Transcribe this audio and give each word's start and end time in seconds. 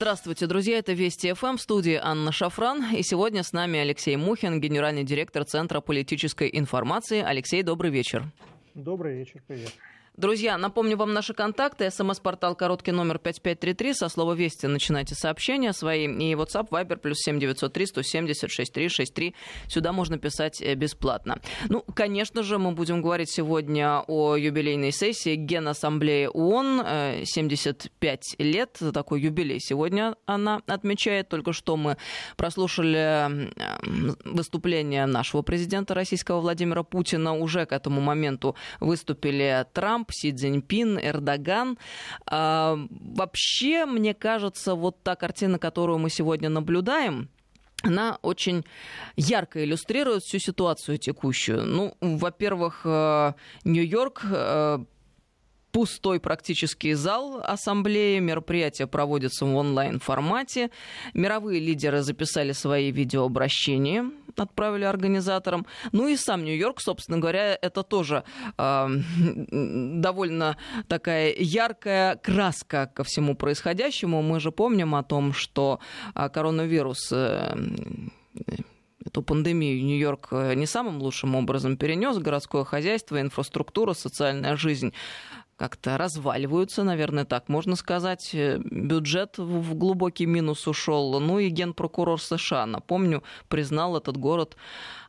Здравствуйте, 0.00 0.46
друзья. 0.46 0.78
Это 0.78 0.92
Вести 0.92 1.32
ФМ 1.32 1.56
в 1.56 1.60
студии 1.60 1.98
Анна 2.00 2.30
Шафран. 2.30 2.94
И 2.94 3.02
сегодня 3.02 3.42
с 3.42 3.52
нами 3.52 3.80
Алексей 3.80 4.14
Мухин, 4.14 4.60
генеральный 4.60 5.02
директор 5.02 5.42
Центра 5.42 5.80
политической 5.80 6.48
информации. 6.52 7.20
Алексей, 7.20 7.64
добрый 7.64 7.90
вечер. 7.90 8.22
Добрый 8.74 9.16
вечер, 9.16 9.42
привет. 9.48 9.72
Друзья, 10.18 10.58
напомню 10.58 10.96
вам 10.96 11.12
наши 11.12 11.32
контакты. 11.32 11.88
СМС-портал 11.92 12.56
короткий 12.56 12.90
номер 12.90 13.18
5533. 13.18 13.94
Со 13.94 14.08
слова 14.08 14.32
«Вести» 14.32 14.66
начинайте 14.66 15.14
сообщения 15.14 15.72
свои. 15.72 16.06
И 16.06 16.34
WhatsApp, 16.34 16.70
Viber, 16.70 16.96
плюс 16.96 17.18
7903 17.20 17.86
170 17.86 18.50
6363. 18.50 19.34
Сюда 19.68 19.92
можно 19.92 20.18
писать 20.18 20.60
э, 20.60 20.74
бесплатно. 20.74 21.38
Ну, 21.68 21.84
конечно 21.94 22.42
же, 22.42 22.58
мы 22.58 22.72
будем 22.72 23.00
говорить 23.00 23.30
сегодня 23.30 24.02
о 24.08 24.34
юбилейной 24.34 24.90
сессии 24.90 25.36
Генассамблеи 25.36 26.26
ООН. 26.26 27.24
75 27.24 28.20
э, 28.38 28.42
лет. 28.42 28.76
Такой 28.92 29.20
юбилей 29.20 29.60
сегодня 29.60 30.16
она 30.26 30.60
отмечает. 30.66 31.28
Только 31.28 31.52
что 31.52 31.76
мы 31.76 31.96
прослушали 32.36 33.52
выступление 34.24 35.06
нашего 35.06 35.42
президента 35.42 35.94
российского 35.94 36.40
Владимира 36.40 36.82
Путина. 36.82 37.34
Уже 37.34 37.66
к 37.66 37.72
этому 37.72 38.00
моменту 38.00 38.56
выступили 38.80 39.64
Трамп, 39.72 40.07
Трамп, 40.08 40.12
Си 40.12 40.32
Цзиньпин, 40.32 40.98
Эрдоган. 40.98 41.78
А, 42.26 42.76
вообще, 42.90 43.86
мне 43.86 44.14
кажется, 44.14 44.74
вот 44.74 45.02
та 45.02 45.16
картина, 45.16 45.58
которую 45.58 45.98
мы 45.98 46.10
сегодня 46.10 46.48
наблюдаем, 46.48 47.28
она 47.84 48.18
очень 48.22 48.64
ярко 49.16 49.64
иллюстрирует 49.64 50.22
всю 50.22 50.38
ситуацию 50.38 50.98
текущую. 50.98 51.64
Ну, 51.64 51.94
во-первых, 52.00 52.80
э, 52.84 53.34
Нью-Йорк 53.64 54.22
э, 54.24 54.78
пустой 55.72 56.20
практически 56.20 56.92
зал 56.94 57.40
ассамблеи. 57.44 58.18
Мероприятие 58.18 58.86
проводится 58.86 59.44
в 59.44 59.54
онлайн-формате. 59.54 60.70
Мировые 61.14 61.60
лидеры 61.60 62.02
записали 62.02 62.52
свои 62.52 62.90
видеообращения, 62.90 64.10
отправили 64.36 64.84
организаторам. 64.84 65.66
Ну 65.92 66.08
и 66.08 66.16
сам 66.16 66.44
Нью-Йорк, 66.44 66.80
собственно 66.80 67.18
говоря, 67.18 67.58
это 67.60 67.82
тоже 67.82 68.24
э, 68.56 68.88
довольно 69.50 70.56
такая 70.88 71.34
яркая 71.38 72.16
краска 72.16 72.86
ко 72.86 73.04
всему 73.04 73.34
происходящему. 73.34 74.22
Мы 74.22 74.40
же 74.40 74.52
помним 74.52 74.94
о 74.94 75.02
том, 75.02 75.32
что 75.32 75.80
э, 76.14 76.28
коронавирус 76.28 77.12
э, 77.12 77.54
эту 79.04 79.22
пандемию 79.22 79.84
Нью-Йорк 79.84 80.32
не 80.54 80.66
самым 80.66 81.00
лучшим 81.00 81.34
образом 81.34 81.76
перенес. 81.76 82.18
Городское 82.18 82.64
хозяйство, 82.64 83.20
инфраструктура, 83.20 83.94
социальная 83.94 84.56
жизнь 84.56 84.92
как-то 85.58 85.98
разваливаются, 85.98 86.84
наверное, 86.84 87.24
так 87.24 87.48
можно 87.48 87.74
сказать. 87.74 88.30
Э, 88.32 88.58
бюджет 88.58 89.38
в 89.38 89.74
глубокий 89.74 90.24
минус 90.24 90.68
ушел. 90.68 91.18
Ну 91.18 91.40
и 91.40 91.48
генпрокурор 91.48 92.20
США, 92.20 92.64
напомню, 92.64 93.24
признал 93.48 93.96
этот 93.96 94.16
город 94.16 94.56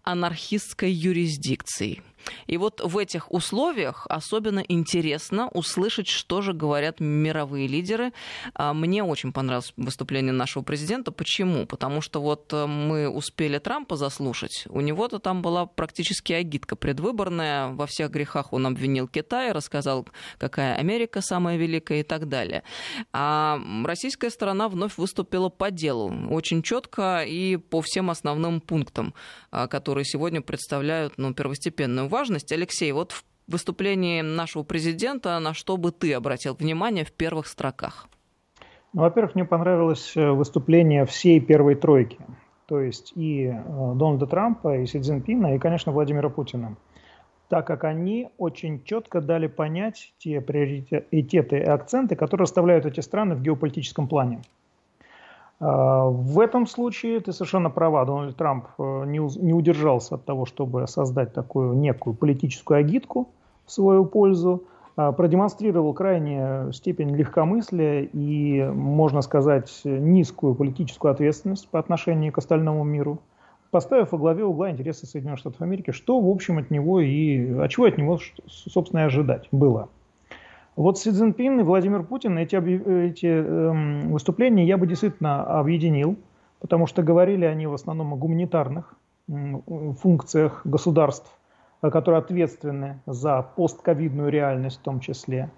анархистской 0.03 0.92
юрисдикцией. 0.92 2.02
И 2.48 2.58
вот 2.58 2.81
в 2.84 2.98
этих 2.98 3.31
условиях 3.31 4.06
особенно 4.09 4.59
интересно 4.59 5.50
услышать, 5.50 6.08
что 6.08 6.42
же 6.42 6.53
говорят 6.53 7.00
мировые 7.00 7.67
лидеры. 7.67 8.11
А, 8.53 8.73
мне 8.73 9.03
очень 9.03 9.31
понравилось 9.31 9.73
выступление 9.78 10.34
нашего 10.34 10.64
президента. 10.64 11.11
Почему? 11.11 11.66
Потому 11.66 12.02
что 12.02 12.22
вот 12.22 12.52
э, 12.53 12.66
мы 12.66 13.09
успели 13.09 13.58
Трампа 13.58 13.95
заслушать. 13.95 14.66
У 14.70 14.81
него-то 14.81 15.20
там 15.20 15.42
была 15.42 15.66
практически 15.66 16.34
агитка 16.34 16.76
предвыборная. 16.76 17.70
Во 17.70 17.86
всех 17.86 18.11
грехах 18.11 18.54
он 18.54 18.67
обвинил 18.67 19.08
Китай, 19.08 19.52
рассказал, 19.52 20.08
какая 20.38 20.76
Америка 20.76 21.22
самая 21.22 21.58
великая 21.58 22.02
и 22.02 22.04
так 22.04 22.28
далее. 22.28 22.64
А 23.14 23.59
российская 23.86 24.30
сторона 24.30 24.67
вновь 24.67 24.98
выступила 24.98 25.50
по 25.50 25.72
делу. 25.72 26.14
Очень 26.30 26.61
четко 26.61 27.23
и 27.23 27.58
по 27.58 27.81
всем 27.81 28.09
основным 28.09 28.61
пунктам, 28.61 29.14
а, 29.52 29.67
которые 29.67 30.06
сегодня 30.06 30.42
представляют 30.42 31.14
ну, 31.17 31.33
первостепенную 31.33 32.09
важность. 32.10 32.52
Алексей, 32.52 32.92
вот 32.92 33.14
в 33.14 33.23
выступлении 33.48 34.22
нашего 34.22 34.64
президента 34.64 35.39
на 35.39 35.54
что 35.54 35.78
бы 35.78 35.92
ты 35.92 36.14
обратил 36.14 36.56
внимание 36.56 37.06
в 37.06 37.11
первых 37.14 37.48
строках? 37.48 38.08
Ну, 38.94 39.02
во-первых, 39.02 39.36
мне 39.36 39.45
понравилось 39.45 40.14
э, 40.16 40.32
выступление 40.32 41.06
всей 41.06 41.39
первой 41.39 41.76
тройки, 41.76 42.17
то 42.66 42.80
есть 42.80 43.14
и 43.16 43.45
э, 43.45 43.54
Дональда 43.95 44.26
Трампа, 44.26 44.78
и 44.78 44.86
Си 44.88 45.00
Цзиньпина, 45.00 45.56
и, 45.56 45.60
конечно, 45.60 45.92
Владимира 45.92 46.30
Путина, 46.30 46.76
так 47.50 47.67
как 47.67 47.83
они 47.83 48.30
очень 48.38 48.83
четко 48.83 49.22
дали 49.22 49.48
понять 49.48 50.14
те 50.17 50.42
приоритеты 50.42 51.58
и 51.58 51.64
акценты, 51.64 52.16
которые 52.16 52.44
расставляют 52.44 52.86
эти 52.86 53.00
страны 53.02 53.36
в 53.36 53.42
геополитическом 53.42 54.08
плане. 54.08 54.42
А, 55.59 56.05
в 56.05 56.39
этом 56.39 56.67
случае 56.67 57.20
ты 57.20 57.33
совершенно 57.33 57.70
права. 57.70 58.05
Дональд 58.05 58.36
Трамп 58.36 58.67
э, 58.77 59.03
не 59.05 59.53
удержался 59.53 60.15
от 60.15 60.25
того, 60.25 60.45
чтобы 60.45 60.87
создать 60.87 61.33
такую 61.33 61.73
некую 61.73 62.14
политическую 62.15 62.80
агитку 62.80 63.30
в 63.65 63.71
свою 63.71 64.05
пользу, 64.05 64.64
а, 64.95 65.11
продемонстрировал 65.11 65.93
крайне 65.93 66.71
степень 66.73 67.15
легкомыслия 67.15 68.02
и, 68.11 68.64
можно 68.64 69.21
сказать, 69.21 69.70
низкую 69.86 70.55
политическую 70.55 71.11
ответственность 71.11 71.70
по 71.70 71.80
отношению 71.80 72.33
к 72.33 72.37
остальному 72.37 72.83
миру, 72.83 73.20
поставив 73.71 74.11
во 74.11 74.17
главе 74.17 74.43
угла 74.43 74.71
интересы 74.71 75.05
Соединенных 75.05 75.39
Штатов 75.39 75.61
Америки, 75.61 75.91
что, 75.91 76.20
в 76.20 76.30
общем, 76.30 76.58
от 76.58 76.70
него 76.71 76.99
и... 76.99 77.53
А 77.59 77.67
чего 77.67 77.86
от 77.86 77.97
него, 77.97 78.20
собственно, 78.47 79.02
и 79.02 79.03
ожидать 79.03 79.47
было. 79.52 79.87
Вот 80.80 80.98
Си 80.98 81.12
Цзиньпин 81.12 81.60
и 81.60 81.64
Владимир 81.64 82.04
Путин, 82.04 82.38
эти, 82.38 82.56
эти 82.56 83.26
э, 83.26 84.08
выступления 84.08 84.66
я 84.66 84.78
бы 84.78 84.88
действительно 84.88 85.44
объединил, 85.60 86.16
потому 86.62 86.88
что 86.88 87.04
говорили 87.04 87.44
они 87.44 87.67
в 87.67 87.73
основном 87.73 88.14
о 88.14 88.16
гуманитарных 88.16 88.95
э, 89.28 89.34
функциях 90.02 90.62
государств, 90.64 91.30
которые 91.82 92.20
ответственны 92.20 93.02
за 93.06 93.45
постковидную 93.58 94.30
реальность 94.30 94.80
в 94.80 94.84
том 94.84 95.02
числе. 95.02 95.50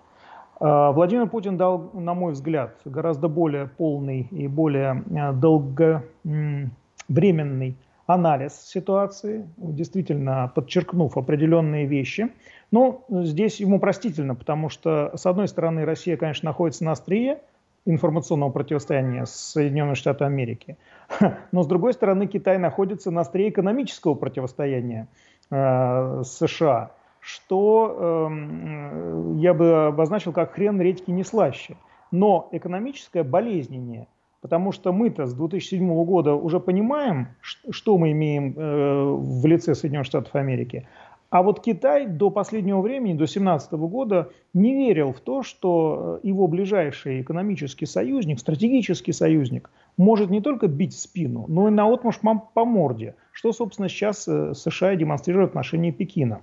Э, 0.60 0.92
Владимир 0.92 1.30
Путин 1.30 1.56
дал, 1.56 1.92
на 1.94 2.16
мой 2.16 2.34
взгляд, 2.34 2.78
гораздо 2.84 3.28
более 3.28 3.68
полный 3.68 4.28
и 4.32 4.48
более 4.48 5.04
э, 5.08 5.34
долговременный 5.34 7.78
анализ 8.08 8.60
ситуации, 8.60 9.48
действительно 9.56 10.52
подчеркнув 10.56 11.16
определенные 11.16 11.86
вещи– 11.86 12.32
ну, 12.72 13.04
здесь 13.10 13.60
ему 13.60 13.80
простительно, 13.80 14.34
потому 14.34 14.70
что, 14.70 15.12
с 15.16 15.26
одной 15.26 15.50
стороны, 15.50 15.84
Россия, 15.84 16.16
конечно, 16.16 16.48
находится 16.48 16.86
на 16.86 16.94
острие 16.94 17.40
информационного 17.86 18.50
противостояния 18.50 19.26
с 19.26 19.32
Соединенными 19.32 19.96
Штатами 19.96 20.32
Америки, 20.32 20.78
но, 21.52 21.64
с 21.64 21.68
другой 21.68 21.94
стороны, 21.94 22.28
Китай 22.28 22.58
находится 22.58 23.12
на 23.12 23.22
острие 23.22 23.50
экономического 23.50 24.14
противостояния 24.14 25.08
э, 25.50 26.24
США, 26.24 26.92
что 27.20 28.30
э, 28.30 29.34
я 29.40 29.54
бы 29.54 29.88
обозначил 29.88 30.32
как 30.32 30.54
хрен 30.54 30.80
редьки 30.80 31.12
не 31.12 31.24
слаще. 31.24 31.76
Но 32.12 32.50
экономическое 32.52 33.24
болезненнее, 33.24 34.08
потому 34.42 34.74
что 34.74 34.92
мы-то 34.92 35.26
с 35.26 35.34
2007 35.34 36.04
года 36.04 36.34
уже 36.36 36.60
понимаем, 36.60 37.30
что 37.42 37.98
мы 37.98 38.12
имеем 38.12 38.54
э, 38.56 39.04
в 39.18 39.46
лице 39.46 39.76
Соединенных 39.76 40.08
Штатов 40.08 40.36
Америки– 40.36 40.88
а 41.32 41.44
вот 41.44 41.62
Китай 41.62 42.08
до 42.08 42.30
последнего 42.30 42.82
времени, 42.82 43.14
до 43.14 43.20
2017 43.20 43.72
года, 43.72 44.32
не 44.54 44.76
верил 44.76 45.14
в 45.14 45.22
то, 45.22 45.44
что 45.44 46.20
э, 46.22 46.28
его 46.28 46.46
ближайший 46.48 47.22
экономический 47.22 47.86
союзник, 47.86 48.38
стратегический 48.38 49.14
союзник, 49.14 49.72
может 49.96 50.30
не 50.30 50.42
только 50.42 50.68
бить 50.68 50.94
в 50.94 51.00
спину, 51.00 51.46
но 51.48 51.70
и 51.70 51.72
наотмашь 51.72 52.20
по 52.20 52.66
морде, 52.66 53.16
что, 53.32 53.54
собственно, 53.54 53.88
сейчас 53.88 54.28
э, 54.28 54.54
США 54.54 54.96
демонстрирует 54.98 55.48
в 55.48 55.52
отношении 55.52 55.92
Пекина. 55.92 56.42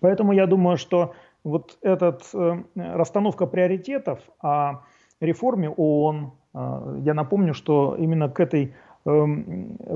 Поэтому 0.00 0.32
я 0.32 0.46
думаю, 0.46 0.78
что 0.78 1.12
вот 1.44 1.76
эта 1.82 2.18
э, 2.32 2.62
расстановка 2.76 3.44
приоритетов 3.46 4.20
о 4.40 4.84
реформе 5.20 5.68
ООН, 5.68 6.32
я 6.54 7.12
напомню, 7.12 7.52
что 7.52 7.94
именно 7.96 8.30
к 8.30 8.40
этой 8.40 8.74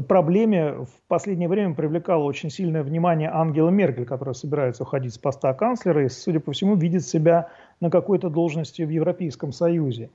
проблеме 0.08 0.72
в 0.72 1.08
последнее 1.08 1.48
время 1.48 1.74
привлекало 1.74 2.24
очень 2.24 2.50
сильное 2.50 2.82
внимание 2.82 3.30
Ангела 3.30 3.68
Меркель, 3.68 4.06
которая 4.06 4.34
собирается 4.34 4.84
уходить 4.84 5.14
с 5.14 5.18
поста 5.18 5.52
канцлера 5.54 6.04
и, 6.04 6.08
судя 6.08 6.40
по 6.40 6.52
всему, 6.52 6.76
видит 6.76 7.04
себя 7.04 7.48
на 7.80 7.90
какой-то 7.90 8.30
должности 8.30 8.82
в 8.82 8.88
Европейском 8.88 9.52
Союзе. 9.52 10.10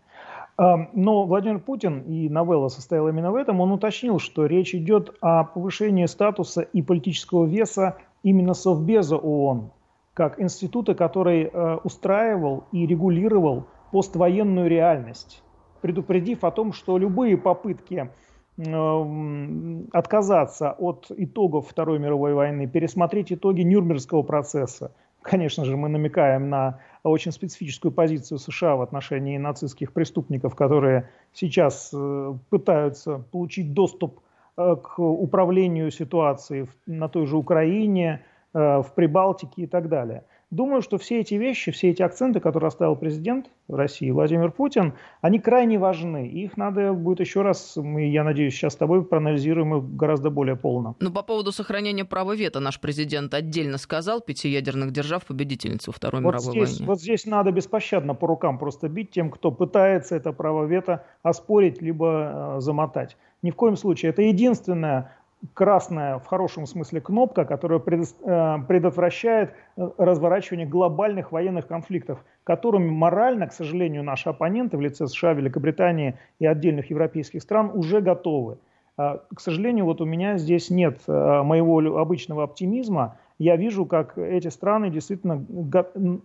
Эм, 0.58 0.90
но 0.94 1.26
Владимир 1.26 1.60
Путин, 1.60 2.02
и 2.02 2.30
новелла 2.30 2.70
состояла 2.70 3.10
именно 3.10 3.32
в 3.32 3.36
этом, 3.36 3.62
он 3.62 3.72
уточнил, 3.72 4.18
что 4.18 4.46
речь 4.48 4.74
идет 4.74 5.16
о 5.22 5.44
повышении 5.44 6.06
статуса 6.08 6.62
и 6.62 6.82
политического 6.82 7.46
веса 7.46 7.98
именно 8.24 8.54
Совбеза 8.54 9.18
ООН, 9.18 9.72
как 10.16 10.42
института, 10.42 10.96
который 10.96 11.44
э, 11.44 11.78
устраивал 11.84 12.64
и 12.72 12.88
регулировал 12.88 13.66
поствоенную 13.92 14.68
реальность, 14.68 15.44
предупредив 15.82 16.44
о 16.44 16.52
том, 16.52 16.74
что 16.74 16.98
любые 16.98 17.38
попытки 17.38 18.10
отказаться 18.58 20.72
от 20.72 21.12
итогов 21.16 21.68
Второй 21.70 22.00
мировой 22.00 22.34
войны, 22.34 22.68
пересмотреть 22.68 23.32
итоги 23.32 23.62
Нюрнбергского 23.62 24.24
процесса, 24.24 24.92
конечно 25.22 25.64
же, 25.64 25.78
мы 25.78 25.90
намекаем 25.90 26.50
на 26.50 26.80
очень 27.04 27.32
специфическую 27.32 27.92
позицию 27.92 28.40
США 28.40 28.76
в 28.76 28.82
отношении 28.82 29.38
нацистских 29.38 29.94
преступников, 29.94 30.56
которые 30.56 31.10
сейчас 31.34 31.92
э, 31.94 32.34
пытаются 32.50 33.20
получить 33.32 33.74
доступ 33.74 34.22
э, 34.58 34.76
к 34.76 35.00
управлению 35.00 35.92
ситуацией 35.92 36.68
на 36.88 37.10
той 37.10 37.28
же 37.28 37.38
Украине, 37.38 38.24
в 38.54 38.88
Прибалтике 38.96 39.64
и 39.64 39.68
так 39.68 39.88
далее– 39.88 40.24
Думаю, 40.50 40.82
что 40.82 40.98
все 40.98 41.20
эти 41.20 41.34
вещи, 41.36 41.72
все 41.72 41.90
эти 41.90 42.02
акценты, 42.02 42.40
которые 42.40 42.70
оставил 42.70 42.96
президент 42.96 43.48
России 43.68 44.10
Владимир 44.12 44.50
Путин, 44.50 44.94
они 45.20 45.40
крайне 45.40 45.78
важны. 45.78 46.26
Их 46.30 46.56
надо 46.56 46.94
будет 46.94 47.20
еще 47.20 47.42
раз, 47.42 47.76
мы, 47.76 48.08
я 48.08 48.24
надеюсь, 48.24 48.54
сейчас 48.54 48.74
с 48.74 48.76
тобой 48.78 49.04
проанализируем 49.04 49.76
их 49.76 49.96
гораздо 49.98 50.30
более 50.30 50.56
полно. 50.56 50.96
Ну, 51.02 51.12
по 51.12 51.22
поводу 51.22 51.52
сохранения 51.52 52.06
права 52.06 52.34
вето 52.34 52.62
наш 52.62 52.80
президент 52.80 53.34
отдельно 53.34 53.78
сказал 53.78 54.22
пяти 54.22 54.48
ядерных 54.48 54.92
держав 54.92 55.26
победительницу 55.26 55.92
Второй 55.92 56.22
вот 56.22 56.30
мировой 56.30 56.52
здесь, 56.52 56.80
войны. 56.80 56.88
Вот 56.88 57.02
здесь 57.02 57.26
надо 57.26 57.52
беспощадно 57.52 58.16
по 58.16 58.26
рукам 58.26 58.58
просто 58.58 58.88
бить 58.88 59.12
тем, 59.12 59.30
кто 59.30 59.52
пытается 59.52 60.16
это 60.16 60.32
право 60.32 60.64
вето 60.64 61.04
оспорить 61.24 61.82
либо 61.82 62.56
э, 62.58 62.62
замотать. 62.62 63.18
Ни 63.42 63.52
в 63.52 63.56
коем 63.56 63.76
случае. 63.76 64.12
Это 64.12 64.22
единственное 64.22 65.17
красная 65.54 66.20
в 66.20 66.26
хорошем 66.26 66.66
смысле 66.66 67.02
кнопка, 67.02 67.46
которая 67.46 67.80
э, 67.80 68.58
предотвращает 68.68 69.54
э, 69.76 69.90
разворачивание 69.98 70.66
глобальных 70.66 71.32
военных 71.32 71.68
конфликтов, 71.68 72.24
которыми 72.44 72.90
морально, 72.90 73.48
к 73.48 73.54
сожалению, 73.54 74.04
наши 74.04 74.30
оппоненты 74.30 74.78
в 74.78 74.82
лице 74.82 75.08
США, 75.08 75.34
Великобритании 75.34 76.18
и 76.40 76.46
отдельных 76.46 76.90
европейских 76.90 77.42
стран 77.42 77.72
уже 77.74 78.02
готовы. 78.02 78.58
А, 78.98 79.22
к 79.34 79.40
сожалению, 79.40 79.86
вот 79.86 80.02
у 80.02 80.06
меня 80.06 80.38
здесь 80.38 80.70
нет 80.72 81.02
э, 81.08 81.42
моего 81.44 82.00
обычного 82.00 82.44
оптимизма. 82.44 83.18
Я 83.38 83.56
вижу, 83.56 83.86
как 83.86 84.18
эти 84.18 84.48
страны 84.48 84.90
действительно 84.90 85.46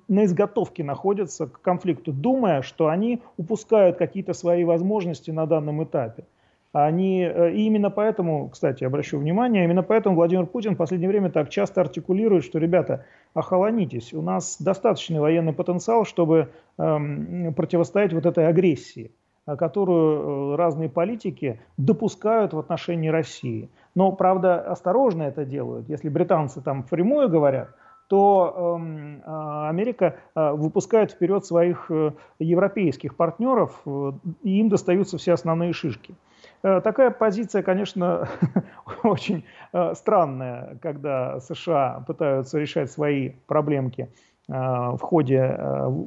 на 0.09 0.25
изготовке 0.25 0.83
находятся 0.83 1.47
к 1.47 1.61
конфликту, 1.61 2.13
думая, 2.13 2.63
что 2.63 2.89
они 2.89 3.21
упускают 3.37 3.99
какие-то 3.99 4.33
свои 4.33 4.65
возможности 4.65 5.31
на 5.31 5.45
данном 5.47 5.85
этапе. 5.85 6.25
Они, 6.73 7.23
э, 7.23 7.53
и 7.53 7.67
именно 7.67 7.91
поэтому, 7.91 8.49
кстати, 8.49 8.85
обращу 8.85 9.19
внимание, 9.19 9.65
именно 9.65 9.83
поэтому 9.83 10.17
Владимир 10.17 10.47
Путин 10.47 10.75
в 10.75 10.79
последнее 10.79 11.09
время 11.09 11.31
так 11.31 11.51
часто 11.51 11.83
артикулирует, 11.83 12.45
что, 12.45 12.59
ребята, 12.59 13.05
охолонитесь, 13.35 14.15
у 14.15 14.23
нас 14.23 14.57
достаточный 14.59 15.21
военный 15.21 15.53
потенциал, 15.53 16.07
чтобы 16.07 16.49
эм, 16.79 17.53
противостоять 17.55 18.15
вот 18.15 18.25
этой 18.25 18.49
агрессии, 18.49 19.11
которую 19.45 20.55
э, 20.55 20.57
разные 20.57 20.89
политики 20.89 21.61
допускают 21.77 22.55
в 22.55 22.59
отношении 22.59 23.09
России. 23.09 23.69
Но, 23.95 24.13
правда, 24.13 24.59
осторожно 24.61 25.25
это 25.25 25.45
делают. 25.45 25.91
Если 25.91 26.09
британцы 26.09 26.63
там 26.63 26.85
впрямую 26.85 27.29
говорят, 27.29 27.69
то 28.09 28.79
э, 28.79 29.69
Америка 29.69 30.17
э, 30.35 30.53
выпускает 30.53 31.13
вперед 31.13 31.45
своих 31.45 31.91
э, 31.91 32.13
европейских 32.39 33.15
партнеров, 33.15 33.81
э, 33.85 34.13
и 34.43 34.59
им 34.59 34.71
достаются 34.71 35.19
все 35.19 35.33
основные 35.33 35.75
шишки. 35.75 36.15
Э, 36.63 36.81
такая 36.81 37.11
позиция, 37.11 37.63
конечно, 37.63 38.29
очень 39.03 39.45
э, 39.73 39.95
странная, 39.95 40.79
когда 40.81 41.41
США 41.41 42.05
пытаются 42.07 42.59
решать 42.59 42.91
свои 42.91 43.31
проблемки 43.47 44.09
э, 44.49 44.53
в 44.53 45.01
ходе 45.01 45.59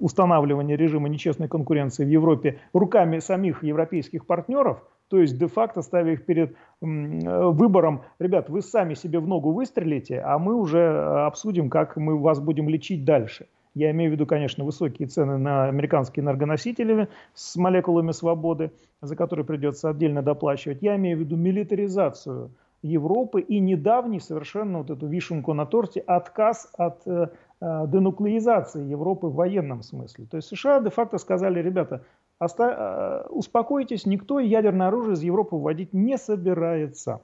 устанавливания 0.02 0.78
режима 0.78 1.10
нечестной 1.10 1.48
конкуренции 1.48 2.06
в 2.06 2.10
Европе 2.10 2.60
руками 2.74 3.20
самих 3.20 3.64
европейских 3.64 4.26
партнеров, 4.26 4.82
то 5.10 5.20
есть 5.20 5.38
де-факто 5.38 5.82
ставя 5.82 6.14
их 6.14 6.26
перед 6.26 6.56
выбором, 6.82 8.02
ребят, 8.18 8.50
вы 8.50 8.62
сами 8.62 8.96
себе 8.96 9.20
в 9.20 9.28
ногу 9.28 9.52
выстрелите, 9.52 10.20
а 10.20 10.40
мы 10.40 10.56
уже 10.56 11.26
обсудим, 11.28 11.70
как 11.70 11.96
мы 11.96 12.20
вас 12.20 12.40
будем 12.40 12.70
лечить 12.70 13.06
дальше. 13.06 13.48
Я 13.76 13.92
имею 13.92 14.10
в 14.10 14.14
виду, 14.14 14.26
конечно, 14.26 14.64
высокие 14.64 15.08
цены 15.08 15.38
на 15.38 15.68
американские 15.68 16.24
энергоносители 16.24 17.10
с 17.34 17.58
молекулами 17.58 18.14
свободы, 18.14 18.72
за 19.02 19.18
которые 19.18 19.46
придется 19.46 19.90
отдельно 19.90 20.24
доплачивать. 20.24 20.82
Я 20.82 20.96
имею 20.96 21.18
в 21.18 21.20
виду 21.20 21.36
милитаризацию 21.36 22.52
Европы 22.82 23.42
и 23.42 23.60
недавний 23.60 24.22
совершенно 24.22 24.80
вот 24.80 24.92
эту 24.92 25.08
вишенку 25.08 25.54
на 25.54 25.66
торте 25.66 26.00
отказ 26.00 26.70
от 26.78 27.06
э, 27.06 27.28
э 27.60 27.88
денуклеизации 27.88 28.86
Европы 28.86 29.28
в 29.28 29.36
военном 29.36 29.82
смысле. 29.82 30.26
То 30.26 30.38
есть 30.38 30.48
США 30.48 30.80
де-факто 30.80 31.18
сказали, 31.18 31.62
ребята, 31.62 32.06
оста- 32.40 33.26
э, 33.28 33.30
успокойтесь, 33.30 34.06
никто 34.06 34.40
ядерное 34.40 34.88
оружие 34.88 35.16
из 35.16 35.24
Европы 35.24 35.58
вводить 35.58 35.94
не 35.94 36.18
собирается. 36.18 37.22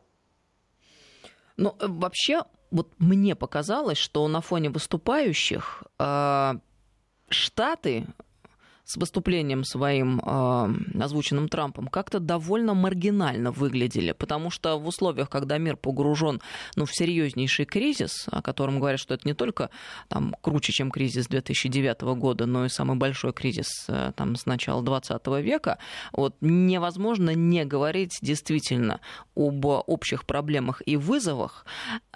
Ну, 1.56 1.70
э, 1.80 1.86
вообще, 1.88 2.42
вот 2.72 2.94
мне 2.98 3.36
показалось, 3.36 3.98
что 3.98 4.28
на 4.28 4.42
фоне 4.42 4.70
выступающих 4.70 5.84
э, 6.00 6.54
Штаты 7.30 8.08
с 8.92 8.98
выступлением 8.98 9.64
своим, 9.64 10.20
э, 10.20 11.02
озвученным 11.02 11.48
Трампом, 11.48 11.88
как-то 11.88 12.20
довольно 12.20 12.74
маргинально 12.74 13.52
выглядели, 13.52 14.12
потому 14.12 14.50
что 14.50 14.78
в 14.78 14.86
условиях, 14.86 15.30
когда 15.30 15.58
мир 15.58 15.78
погружен 15.78 16.42
ну, 16.76 16.86
в 16.86 16.94
серьезнейший 16.94 17.66
кризис, 17.66 18.26
о 18.30 18.42
котором 18.42 18.80
говорят, 18.80 19.00
что 19.00 19.14
это 19.14 19.26
не 19.26 19.34
только 19.34 19.70
там, 20.10 20.36
круче, 20.42 20.74
чем 20.74 20.92
кризис 20.92 21.28
2009 21.28 22.02
года, 22.02 22.46
но 22.46 22.66
и 22.66 22.70
самый 22.70 22.98
большой 22.98 23.32
кризис 23.32 23.86
э, 23.88 24.12
там, 24.18 24.36
с 24.36 24.46
начала 24.46 24.84
20 24.84 25.26
века, 25.42 25.78
вот, 26.12 26.36
невозможно 26.42 27.34
не 27.34 27.64
говорить 27.64 28.18
действительно 28.22 29.00
об 29.38 29.66
общих 29.66 30.26
проблемах 30.26 30.82
и 30.86 30.98
вызовах, 30.98 31.66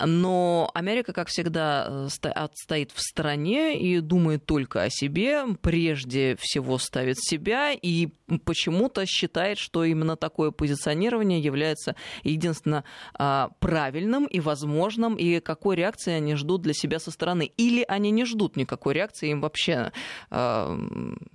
но 0.04 0.70
Америка, 0.74 1.14
как 1.14 1.30
всегда, 1.30 1.88
э, 1.90 2.08
стоит 2.10 2.92
в 2.92 3.00
стороне 3.00 3.80
и 3.80 4.02
думает 4.02 4.46
только 4.46 4.84
о 4.84 4.90
себе, 4.90 5.46
прежде 5.62 6.36
всего 6.38 6.65
всего 6.66 6.78
ставит 6.80 7.18
себя 7.20 7.74
и 7.74 8.08
почему-то 8.44 9.06
считает, 9.06 9.58
что 9.58 9.84
именно 9.84 10.16
такое 10.16 10.52
позиционирование 10.52 11.40
является 11.40 11.96
единственно 12.24 12.84
а, 13.14 13.52
правильным 13.60 14.26
и 14.26 14.40
возможным, 14.40 15.16
и 15.16 15.40
какой 15.40 15.76
реакции 15.76 16.14
они 16.14 16.36
ждут 16.36 16.62
для 16.62 16.74
себя 16.74 17.00
со 17.00 17.12
стороны. 17.12 17.52
Или 17.58 17.86
они 17.88 18.12
не 18.12 18.26
ждут 18.26 18.56
никакой 18.56 18.96
реакции, 18.96 19.30
им 19.30 19.42
вообще 19.42 19.92
а, 20.32 20.76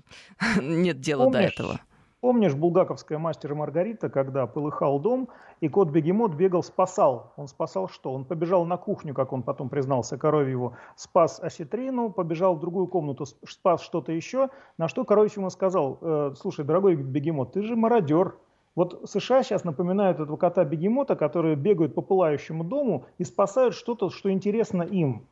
нет 0.60 1.00
дела 1.00 1.24
Помнишь, 1.24 1.54
до 1.54 1.62
этого. 1.62 1.80
Помнишь 2.20 2.55
булгаковская 2.55 3.19
мастер 3.19 3.52
и 3.52 3.55
Маргарита, 3.55 4.11
когда 4.11 4.46
полыхал 4.46 5.00
дом, 5.00 5.31
и 5.61 5.69
кот-бегемот 5.69 6.34
бегал, 6.34 6.62
спасал. 6.62 7.32
Он 7.37 7.49
спасал 7.49 7.88
что? 7.88 8.12
Он 8.12 8.26
побежал 8.26 8.67
на 8.67 8.76
кухню, 8.76 9.14
как 9.14 9.32
он 9.32 9.43
потом 9.43 9.70
признался 9.70 10.19
Коровьеву, 10.19 10.75
спас 10.96 11.40
осетрину, 11.40 12.11
побежал 12.11 12.56
в 12.56 12.61
другую 12.61 12.88
комнату, 12.88 13.25
спас 13.25 13.81
что-то 13.81 14.12
еще, 14.12 14.50
на 14.76 14.88
что 14.88 15.05
Коровьев 15.05 15.38
ему 15.38 15.49
сказал, 15.49 15.96
э, 16.02 16.34
слушай, 16.37 16.62
дорогой 16.62 16.96
бегемот, 16.96 17.52
ты 17.52 17.62
же 17.62 17.75
мародер, 17.75 18.34
вот 18.75 19.08
США 19.08 19.43
сейчас 19.43 19.64
напоминают 19.64 20.20
этого 20.20 20.37
кота-бегемота, 20.37 21.16
которые 21.16 21.56
бегают 21.56 21.94
по 21.94 22.02
пылающему 22.02 22.64
дому 22.64 23.06
и 23.16 23.25
спасают 23.25 23.75
что-то, 23.75 24.11
что 24.11 24.30
интересно 24.30 24.83
им. 24.83 25.26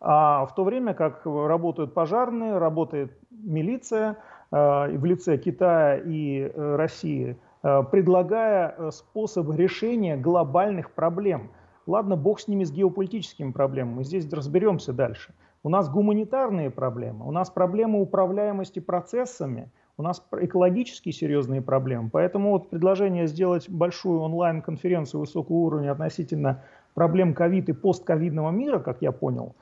А 0.00 0.44
в 0.44 0.54
то 0.54 0.64
время 0.64 0.92
как 0.92 1.24
работают 1.24 1.94
пожарные, 1.94 2.58
работает 2.58 3.16
милиция, 3.30 4.18
в 4.50 5.04
лице 5.04 5.36
Китая 5.38 5.96
и 5.96 6.40
э, 6.42 6.76
России, 6.76 7.36
э, 7.62 7.82
предлагая 7.90 8.90
способ 8.90 9.50
решения 9.50 10.16
глобальных 10.16 10.92
проблем. 10.92 11.50
Ладно, 11.86 12.16
бог 12.16 12.40
с 12.40 12.48
ними, 12.48 12.64
с 12.64 12.72
геополитическими 12.72 13.52
проблемами, 13.52 13.96
мы 13.96 14.04
здесь 14.04 14.32
разберемся 14.32 14.92
дальше. 14.92 15.34
У 15.62 15.68
нас 15.68 15.88
гуманитарные 15.90 16.70
проблемы, 16.70 17.26
у 17.26 17.32
нас 17.32 17.50
проблемы 17.50 18.00
управляемости 18.00 18.78
процессами, 18.78 19.70
у 19.98 20.02
нас 20.02 20.24
экологические 20.40 21.12
серьезные 21.12 21.62
проблемы. 21.62 22.10
Поэтому 22.12 22.50
вот 22.52 22.70
предложение 22.70 23.26
сделать 23.26 23.68
большую 23.68 24.20
онлайн-конференцию 24.20 25.20
высокого 25.20 25.56
уровня 25.56 25.90
относительно 25.92 26.62
проблем 26.94 27.34
ковид 27.34 27.68
и 27.68 27.72
постковидного 27.72 28.50
мира, 28.50 28.78
как 28.78 29.02
я 29.02 29.10
понял, 29.10 29.56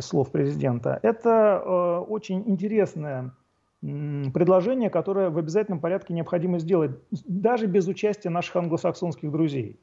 слов 0.00 0.30
президента, 0.30 0.98
это 1.02 1.62
э, 1.64 1.98
очень 2.08 2.42
интересная 2.46 3.32
предложение, 3.80 4.90
которое 4.90 5.30
в 5.30 5.38
обязательном 5.38 5.80
порядке 5.80 6.12
необходимо 6.12 6.58
сделать, 6.58 6.92
даже 7.26 7.66
без 7.66 7.86
участия 7.88 8.28
наших 8.28 8.56
англосаксонских 8.56 9.30
друзей. 9.30 9.78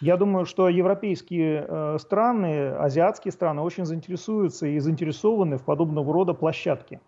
Я 0.00 0.16
думаю, 0.16 0.44
что 0.44 0.68
европейские 0.68 1.66
э, 1.66 1.98
страны, 1.98 2.70
азиатские 2.70 3.32
страны 3.32 3.62
очень 3.62 3.84
заинтересуются 3.84 4.66
и 4.66 4.78
заинтересованы 4.78 5.58
в 5.58 5.64
подобного 5.64 6.12
рода 6.12 6.32
площадке. 6.32 7.00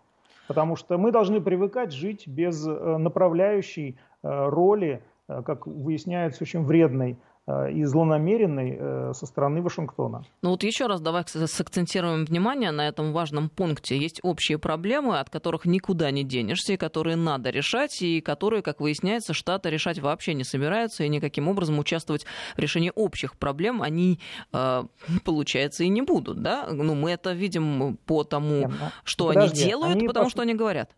Потому 0.47 0.75
что 0.75 0.97
мы 0.97 1.11
должны 1.11 1.39
привыкать 1.39 1.93
жить 1.93 2.27
без 2.27 2.67
э, 2.67 2.97
направляющей 2.97 3.97
э, 4.21 4.49
роли, 4.49 5.01
как 5.27 5.65
выясняется, 5.65 6.43
очень 6.43 6.65
вредной 6.65 7.17
и 7.45 7.83
злонамеренной 7.83 8.77
э, 8.79 9.13
со 9.13 9.25
стороны 9.25 9.61
Вашингтона. 9.61 10.23
Ну 10.41 10.51
вот 10.51 10.63
еще 10.63 10.87
раз 10.87 11.01
давай 11.01 11.25
сакцентируем 11.27 12.23
внимание 12.23 12.71
на 12.71 12.87
этом 12.87 13.11
важном 13.11 13.49
пункте. 13.49 13.97
Есть 13.97 14.21
общие 14.23 14.57
проблемы, 14.57 15.19
от 15.19 15.29
которых 15.29 15.65
никуда 15.65 16.09
не 16.11 16.23
денешься, 16.23 16.73
и 16.73 16.77
которые 16.77 17.17
надо 17.17 17.49
решать, 17.49 18.01
и 18.01 18.21
которые, 18.21 18.61
как 18.61 18.79
выясняется, 18.79 19.33
Штаты 19.33 19.69
решать 19.69 19.99
вообще 19.99 20.33
не 20.35 20.45
собираются, 20.45 21.03
и 21.03 21.09
никаким 21.09 21.49
образом 21.49 21.79
участвовать 21.79 22.25
в 22.55 22.59
решении 22.59 22.93
общих 22.95 23.35
проблем 23.35 23.81
они, 23.81 24.21
э, 24.53 24.83
получается, 25.25 25.83
и 25.83 25.89
не 25.89 26.01
будут. 26.01 26.41
Да? 26.41 26.69
Ну, 26.71 26.95
мы 26.95 27.11
это 27.11 27.33
видим 27.33 27.97
по 28.05 28.23
тому, 28.23 28.59
Нет, 28.59 28.69
ну, 28.69 28.87
что 29.03 29.27
подожди, 29.27 29.63
они 29.63 29.69
делают, 29.69 29.95
они 29.97 30.07
потому 30.07 30.27
пос... 30.27 30.31
что 30.31 30.41
они 30.43 30.53
говорят. 30.53 30.95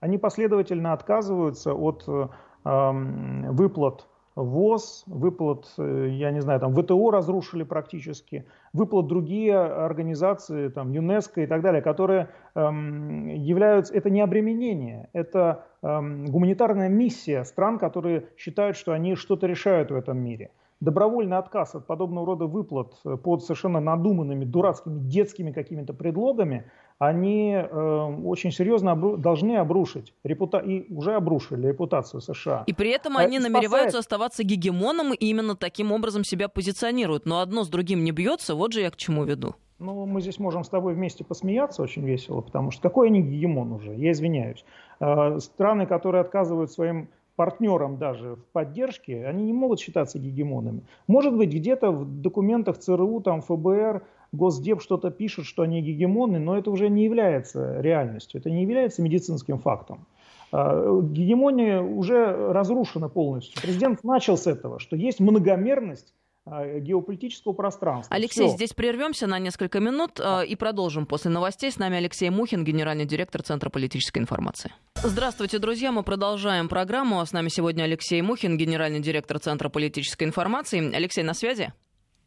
Они 0.00 0.18
последовательно 0.18 0.92
отказываются 0.92 1.72
от 1.72 2.02
э, 2.08 2.28
выплат 2.64 4.08
ВОЗ, 4.34 5.04
выплат, 5.06 5.66
э, 5.78 6.08
я 6.10 6.30
не 6.30 6.40
знаю, 6.40 6.60
там 6.60 6.74
ВТО 6.74 7.10
разрушили 7.10 7.62
практически, 7.62 8.46
выплат 8.72 9.06
другие 9.06 9.58
организации, 9.58 10.68
там 10.68 10.92
ЮНЕСКО 10.92 11.42
и 11.42 11.46
так 11.46 11.62
далее, 11.62 11.82
которые 11.82 12.28
эм, 12.54 13.28
являются, 13.28 13.94
это 13.94 14.10
не 14.10 14.20
обременение, 14.20 15.08
это 15.12 15.66
эм, 15.82 16.26
гуманитарная 16.26 16.88
миссия 16.88 17.44
стран, 17.44 17.78
которые 17.78 18.28
считают, 18.36 18.76
что 18.76 18.92
они 18.92 19.14
что-то 19.16 19.46
решают 19.46 19.90
в 19.90 19.94
этом 19.94 20.18
мире. 20.18 20.50
Добровольный 20.80 21.36
отказ 21.36 21.76
от 21.76 21.86
подобного 21.86 22.26
рода 22.26 22.46
выплат 22.46 22.94
э, 23.04 23.16
под 23.16 23.42
совершенно 23.42 23.80
надуманными, 23.80 24.44
дурацкими, 24.44 24.98
детскими 24.98 25.52
какими-то 25.52 25.92
предлогами– 25.92 26.70
они 27.02 27.54
э, 27.54 28.16
очень 28.24 28.52
серьезно 28.52 28.90
обру- 28.90 29.16
должны 29.16 29.56
обрушить 29.56 30.14
репута- 30.22 30.64
и 30.64 30.86
уже 30.94 31.14
обрушили 31.14 31.66
репутацию 31.66 32.20
США. 32.20 32.62
И 32.68 32.72
при 32.72 32.90
этом 32.90 33.16
они 33.16 33.38
спасает... 33.38 33.52
намереваются 33.52 33.98
оставаться 33.98 34.44
гегемоном 34.44 35.12
и 35.12 35.26
именно 35.26 35.56
таким 35.56 35.90
образом 35.90 36.22
себя 36.22 36.48
позиционируют. 36.48 37.26
Но 37.26 37.40
одно 37.40 37.64
с 37.64 37.68
другим 37.68 38.04
не 38.04 38.12
бьется, 38.12 38.54
вот 38.54 38.72
же 38.72 38.82
я 38.82 38.90
к 38.90 38.96
чему 38.96 39.24
веду. 39.24 39.56
Ну, 39.80 40.06
мы 40.06 40.20
здесь 40.20 40.38
можем 40.38 40.62
с 40.62 40.68
тобой 40.68 40.94
вместе 40.94 41.24
посмеяться 41.24 41.82
очень 41.82 42.04
весело, 42.04 42.40
потому 42.40 42.70
что 42.70 42.82
какой 42.82 43.08
они 43.08 43.20
гегемон 43.20 43.72
уже, 43.72 43.96
я 43.96 44.12
извиняюсь. 44.12 44.64
Э, 45.00 45.40
страны, 45.40 45.86
которые 45.86 46.20
отказывают 46.20 46.70
своим 46.70 47.08
партнерам 47.34 47.98
даже 47.98 48.36
в 48.36 48.44
поддержке, 48.52 49.26
они 49.26 49.42
не 49.42 49.52
могут 49.52 49.80
считаться 49.80 50.20
гегемонами. 50.20 50.82
Может 51.08 51.36
быть, 51.36 51.52
где-то 51.52 51.90
в 51.90 52.22
документах 52.22 52.78
ЦРУ, 52.78 53.20
там, 53.22 53.42
ФБР 53.42 54.02
Госдеп 54.32 54.80
что-то 54.80 55.10
пишет, 55.10 55.44
что 55.44 55.62
они 55.62 55.82
гегемоны, 55.82 56.38
но 56.38 56.56
это 56.56 56.70
уже 56.70 56.88
не 56.88 57.04
является 57.04 57.80
реальностью, 57.80 58.40
это 58.40 58.50
не 58.50 58.62
является 58.62 59.02
медицинским 59.02 59.58
фактом. 59.58 60.06
А, 60.52 61.00
гегемония 61.02 61.80
уже 61.80 62.52
разрушена 62.52 63.08
полностью. 63.08 63.60
Президент 63.60 64.02
начал 64.04 64.36
с 64.36 64.46
этого, 64.46 64.78
что 64.78 64.96
есть 64.96 65.20
многомерность 65.20 66.14
а, 66.44 66.78
геополитического 66.78 67.52
пространства. 67.52 68.16
Алексей, 68.16 68.46
Все. 68.46 68.56
здесь 68.56 68.72
прервемся 68.72 69.26
на 69.26 69.38
несколько 69.38 69.80
минут 69.80 70.12
да. 70.16 70.42
и 70.42 70.56
продолжим 70.56 71.06
после 71.06 71.30
новостей. 71.30 71.70
С 71.70 71.78
нами 71.78 71.98
Алексей 71.98 72.30
Мухин, 72.30 72.64
генеральный 72.64 73.04
директор 73.04 73.42
Центра 73.42 73.70
политической 73.70 74.18
информации. 74.18 74.72
Здравствуйте, 74.96 75.58
друзья. 75.58 75.92
Мы 75.92 76.02
продолжаем 76.02 76.68
программу. 76.68 77.24
С 77.24 77.32
нами 77.32 77.48
сегодня 77.48 77.84
Алексей 77.84 78.20
Мухин, 78.22 78.56
генеральный 78.56 79.00
директор 79.00 79.38
Центра 79.38 79.68
политической 79.68 80.24
информации. 80.24 80.94
Алексей, 80.94 81.22
на 81.22 81.34
связи? 81.34 81.72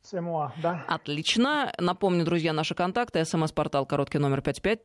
СМО, 0.05 0.53
да. 0.61 0.85
Отлично. 0.87 1.73
Напомню, 1.79 2.23
друзья, 2.23 2.53
наши 2.53 2.75
контакты. 2.75 3.25
СМС-портал 3.25 3.85
короткий 3.85 4.19
номер 4.19 4.41
55 4.41 4.79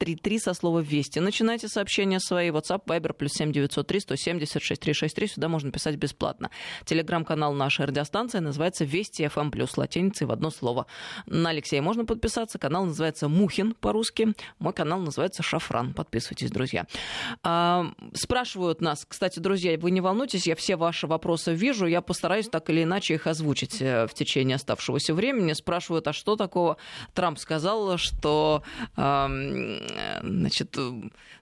933 0.00 0.38
со 0.38 0.54
слова 0.54 0.80
«Вести». 0.80 1.20
Начинайте 1.20 1.68
сообщения 1.68 2.18
свои. 2.18 2.50
WhatsApp, 2.50 2.84
Viber, 2.86 3.12
плюс 3.12 3.32
7903 3.32 4.00
176 4.00 4.80
363. 4.80 5.28
Сюда 5.28 5.48
можно 5.48 5.70
писать 5.70 5.96
бесплатно. 5.96 6.50
Телеграм-канал 6.84 7.54
нашей 7.54 7.86
радиостанции 7.86 8.40
называется 8.40 8.84
«Вести 8.84 9.22
FM+,» 9.22 9.50
плюс 9.50 9.76
латиницей 9.76 10.26
в 10.26 10.32
одно 10.32 10.50
слово. 10.50 10.86
На 11.26 11.50
Алексея 11.50 11.80
можно 11.80 12.04
подписаться. 12.04 12.58
Канал 12.58 12.86
называется 12.86 13.28
«Мухин» 13.28 13.74
по-русски. 13.74 14.34
Мой 14.58 14.72
канал 14.72 14.98
называется 14.98 15.42
«Шафран». 15.42 15.94
Подписывайтесь, 15.94 16.50
друзья. 16.50 16.86
А, 17.42 17.86
спрашивают 18.14 18.80
нас, 18.80 19.06
кстати, 19.08 19.38
друзья, 19.38 19.78
вы 19.78 19.92
не 19.92 20.00
волнуйтесь, 20.00 20.46
я 20.46 20.56
все 20.56 20.76
ваши 20.76 21.06
вопросы 21.06 21.54
вижу. 21.54 21.86
Я 21.86 22.00
постараюсь 22.00 22.48
так 22.48 22.68
или 22.68 22.82
иначе 22.82 23.14
их 23.14 23.28
озвучить 23.28 23.80
э, 23.80 24.06
в 24.08 24.14
течение 24.14 24.56
оставшегося 24.56 25.14
времени. 25.14 25.52
Спрашивают, 25.52 26.08
а 26.08 26.12
что 26.12 26.34
такого 26.34 26.78
Трамп 27.14 27.38
сказал, 27.38 27.96
что 27.96 28.62
значит, 30.22 30.76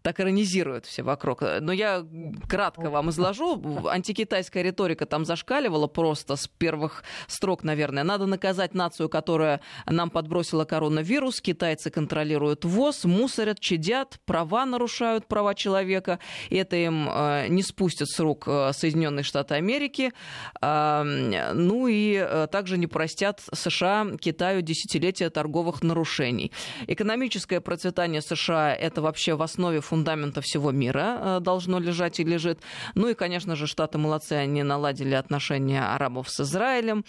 так 0.02 0.20
иронизируют 0.20 0.86
все 0.86 1.02
вокруг. 1.02 1.42
Но 1.60 1.72
я 1.72 2.06
кратко 2.48 2.90
вам 2.90 3.10
изложу. 3.10 3.88
Антикитайская 3.88 4.62
риторика 4.62 5.06
там 5.06 5.24
зашкаливала 5.24 5.86
просто 5.86 6.36
с 6.36 6.48
первых 6.48 7.04
строк, 7.26 7.64
наверное. 7.64 8.04
Надо 8.04 8.26
наказать 8.26 8.74
нацию, 8.74 9.08
которая 9.08 9.60
нам 9.86 10.10
подбросила 10.10 10.64
коронавирус. 10.64 11.40
Китайцы 11.40 11.90
контролируют 11.90 12.64
ВОЗ, 12.64 13.04
мусорят, 13.04 13.60
чадят, 13.60 14.18
права 14.24 14.66
нарушают, 14.66 15.26
права 15.26 15.54
человека. 15.54 16.18
Это 16.50 16.76
им 16.76 17.08
э, 17.08 17.46
не 17.48 17.62
спустят 17.62 18.08
с 18.08 18.18
рук 18.20 18.44
э, 18.46 18.72
Соединенные 18.72 19.22
Штаты 19.22 19.54
Америки. 19.54 20.12
Э, 20.60 21.52
ну 21.54 21.86
и 21.88 22.46
также 22.50 22.78
не 22.78 22.86
простят 22.86 23.40
США 23.52 24.06
Китаю 24.20 24.62
десятилетия 24.62 25.30
торговых 25.30 25.82
нарушений. 25.82 26.52
Экономическое 26.86 27.60
процветание 27.60 28.20
США 28.36 28.74
это 28.74 29.02
вообще 29.02 29.34
в 29.34 29.42
основе 29.42 29.80
фундамента 29.80 30.40
всего 30.40 30.70
мира 30.70 31.18
э, 31.20 31.40
должно 31.40 31.78
лежать 31.78 32.20
и 32.20 32.24
лежит. 32.24 32.60
Ну 32.94 33.08
и, 33.08 33.14
конечно 33.14 33.56
же, 33.56 33.66
Штаты 33.66 33.98
молодцы, 33.98 34.32
они 34.34 34.62
наладили 34.62 35.14
отношения 35.14 35.82
арабов 35.82 36.28
с 36.30 36.40
Израилем 36.40 37.04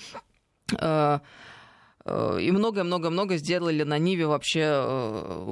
э, 0.79 1.19
э, 2.05 2.37
и 2.41 2.51
многое-много-много 2.51 3.37
сделали 3.37 3.83
на 3.83 3.97
Ниве 3.97 4.27
вообще 4.27 5.45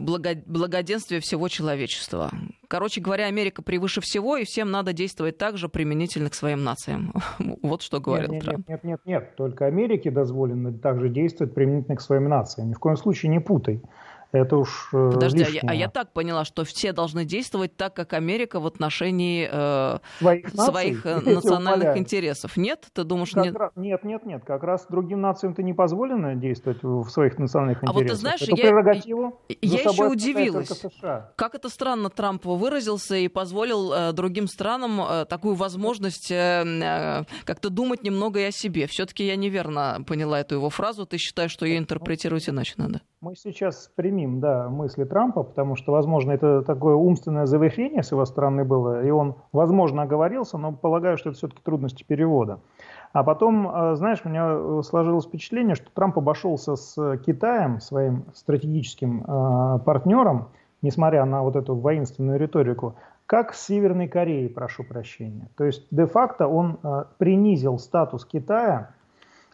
благоденствия 0.46 1.20
всего 1.20 1.48
человечества. 1.48 2.32
Короче 2.68 3.01
говоря, 3.01 3.25
Америка 3.25 3.62
превыше 3.62 4.01
всего, 4.01 4.38
и 4.38 4.46
всем 4.46 4.72
надо 4.72 4.94
действовать 4.94 5.38
так 5.38 5.58
же 5.58 5.70
применительно 5.70 6.30
к 6.30 6.34
своим 6.34 6.63
нациям. 6.63 7.13
Вот 7.62 7.82
что 7.82 8.00
говорил 8.00 8.32
нет, 8.32 8.44
Трамп. 8.44 8.70
Нет, 8.70 8.84
нет, 8.84 8.84
нет, 8.84 9.00
нет, 9.06 9.36
только 9.36 9.66
Америке 9.66 10.12
дозволено 10.12 10.74
также 10.74 11.10
действовать 11.10 11.54
применительно 11.54 11.96
к 11.96 12.01
своим 12.01 12.25
нациям. 12.25 12.70
Ни 12.70 12.74
в 12.74 12.80
коем 12.80 12.98
случае 12.98 13.32
не 13.32 13.40
путай. 13.40 13.82
Это 14.31 14.57
уж 14.57 14.89
э, 14.93 15.11
Подожди, 15.11 15.43
а 15.43 15.50
я, 15.50 15.61
а 15.67 15.75
я 15.75 15.89
так 15.89 16.13
поняла, 16.13 16.45
что 16.45 16.63
все 16.63 16.93
должны 16.93 17.25
действовать 17.25 17.75
так, 17.75 17.93
как 17.93 18.13
Америка 18.13 18.59
в 18.59 18.65
отношении 18.65 19.50
э, 19.51 20.00
своих, 20.19 20.50
своих 20.50 21.05
наций, 21.05 21.31
э, 21.31 21.35
национальных 21.35 21.97
интересов. 21.97 22.55
Нет? 22.55 22.88
Ты 22.93 23.03
думаешь, 23.03 23.35
нет? 23.35 23.55
Раз, 23.55 23.71
нет, 23.75 24.03
нет, 24.05 24.25
нет. 24.25 24.43
Как 24.45 24.63
раз 24.63 24.85
другим 24.89 25.19
нациям-то 25.21 25.63
не 25.63 25.73
позволено 25.73 26.35
действовать 26.35 26.81
в 26.81 27.09
своих 27.09 27.38
национальных 27.39 27.83
интересах. 27.83 27.95
А 27.95 28.00
вот 28.00 28.07
ты 28.07 28.15
знаешь, 28.15 28.41
Эту 28.41 28.55
я, 28.55 28.69
я 29.61 29.79
еще 29.81 30.07
удивилась, 30.07 30.81
как 31.35 31.55
это 31.55 31.69
странно 31.69 32.09
Трамп 32.09 32.45
выразился 32.45 33.15
и 33.15 33.27
позволил 33.27 33.91
э, 33.91 34.13
другим 34.13 34.47
странам 34.47 35.01
э, 35.01 35.25
такую 35.25 35.55
возможность 35.55 36.31
э, 36.31 36.63
э, 36.63 37.23
как-то 37.43 37.69
думать 37.69 38.03
немного 38.03 38.39
и 38.39 38.43
о 38.43 38.51
себе. 38.51 38.88
Все-таки 38.88 39.25
я 39.25 39.35
неверно 39.35 40.03
поняла 40.07 40.39
эту 40.39 40.55
его 40.55 40.69
фразу. 40.69 41.05
Ты 41.05 41.17
считаешь, 41.17 41.51
что 41.51 41.65
ее 41.65 41.77
интерпретировать 41.77 42.47
иначе 42.47 42.73
надо? 42.77 43.01
Мы 43.22 43.36
сейчас 43.36 43.92
примем, 43.96 44.40
да, 44.40 44.68
мысли 44.68 45.04
Трампа, 45.04 45.44
потому 45.44 45.75
что, 45.75 45.92
возможно, 45.92 46.32
это 46.32 46.63
такое 46.63 46.96
умственное 46.96 47.46
завыхление 47.46 48.01
с 48.01 48.12
его 48.12 48.25
стороны 48.25 48.63
было, 48.63 49.06
и 49.06 49.12
он, 49.12 49.36
возможно, 49.51 50.01
оговорился, 50.01 50.58
но 50.58 50.72
полагаю, 50.72 51.20
что 51.20 51.30
это 51.30 51.38
все-таки 51.38 51.62
трудности 51.62 52.04
перевода. 52.04 52.62
А 53.13 53.24
потом, 53.24 53.70
э, 53.70 53.96
знаешь, 53.96 54.22
у 54.25 54.30
меня 54.30 54.48
э, 54.50 54.82
сложилось 54.84 55.28
впечатление, 55.28 55.75
что 55.75 55.92
Трамп 55.94 56.18
обошелся 56.18 56.75
с 56.75 57.18
Китаем, 57.18 57.80
своим 57.80 58.25
стратегическим 58.34 59.24
э, 59.24 59.80
партнером, 59.86 60.48
несмотря 60.82 61.24
на 61.25 61.44
вот 61.44 61.56
эту 61.56 61.75
воинственную 61.75 62.40
риторику, 62.40 62.96
как 63.28 63.54
с 63.54 63.68
Северной 63.68 64.08
Кореей, 64.08 64.50
прошу 64.50 64.84
прощения. 64.84 65.48
То 65.58 65.66
есть, 65.66 65.86
де-факто 65.92 66.48
он 66.48 66.80
э, 66.82 67.04
принизил 67.20 67.78
статус 67.78 68.25
Китая 68.25 68.96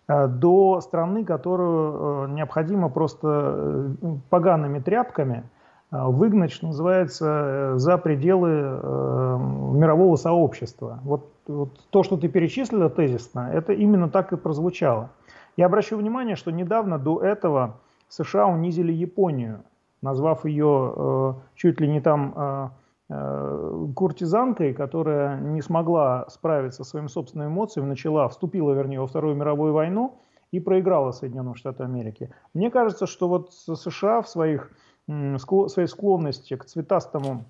до 0.07 0.79
страны, 0.81 1.25
которую 1.25 2.27
э, 2.27 2.29
необходимо 2.31 2.89
просто 2.89 3.27
э, 3.27 4.15
погаными 4.29 4.79
тряпками 4.79 5.43
выгнать, 5.89 6.51
что 6.51 6.67
называется, 6.67 7.77
за 7.77 7.97
пределы 7.97 8.49
мирового 8.49 10.17
сообщества. 10.17 10.99
Вот, 11.03 11.29
вот 11.47 11.79
то, 11.91 12.03
что 12.03 12.17
ты 12.17 12.27
перечислила 12.27 12.89
тезисно, 12.89 13.49
это 13.53 13.71
именно 13.71 14.09
так 14.09 14.33
и 14.33 14.35
прозвучало. 14.35 15.11
Я 15.55 15.67
обращу 15.67 15.95
внимание, 15.95 16.35
что 16.35 16.51
недавно 16.51 16.99
до 16.99 17.21
этого 17.21 17.77
США 18.09 18.47
унизили 18.47 18.91
Японию, 18.91 19.63
назвав 20.01 20.43
ее 20.43 21.37
чуть 21.55 21.79
ли 21.79 21.87
не 21.87 22.01
там 22.01 22.33
Э, 22.35 22.69
куртизанкой, 23.09 24.73
которая 24.73 25.39
не 25.39 25.61
смогла 25.61 26.25
справиться 26.29 26.83
со 26.83 26.89
своими 26.89 27.07
собственными 27.07 27.49
эмоциями, 27.49 27.87
начала, 27.87 28.27
вступила, 28.27 28.73
вернее, 28.73 28.99
во 28.99 29.07
Вторую 29.07 29.35
мировую 29.35 29.71
войну 29.73 30.19
и 30.51 30.59
проиграла 30.59 31.11
Соединенным 31.11 31.55
Штатам 31.55 31.87
Америки. 31.87 32.29
Мне 32.53 32.69
кажется, 32.69 33.07
что 33.07 33.29
вот 33.29 33.53
США 33.53 34.21
в 34.21 34.27
своих, 34.27 34.71
своей 35.07 35.87
склонности 35.87 36.55
к 36.55 36.65
цветастому 36.65 37.45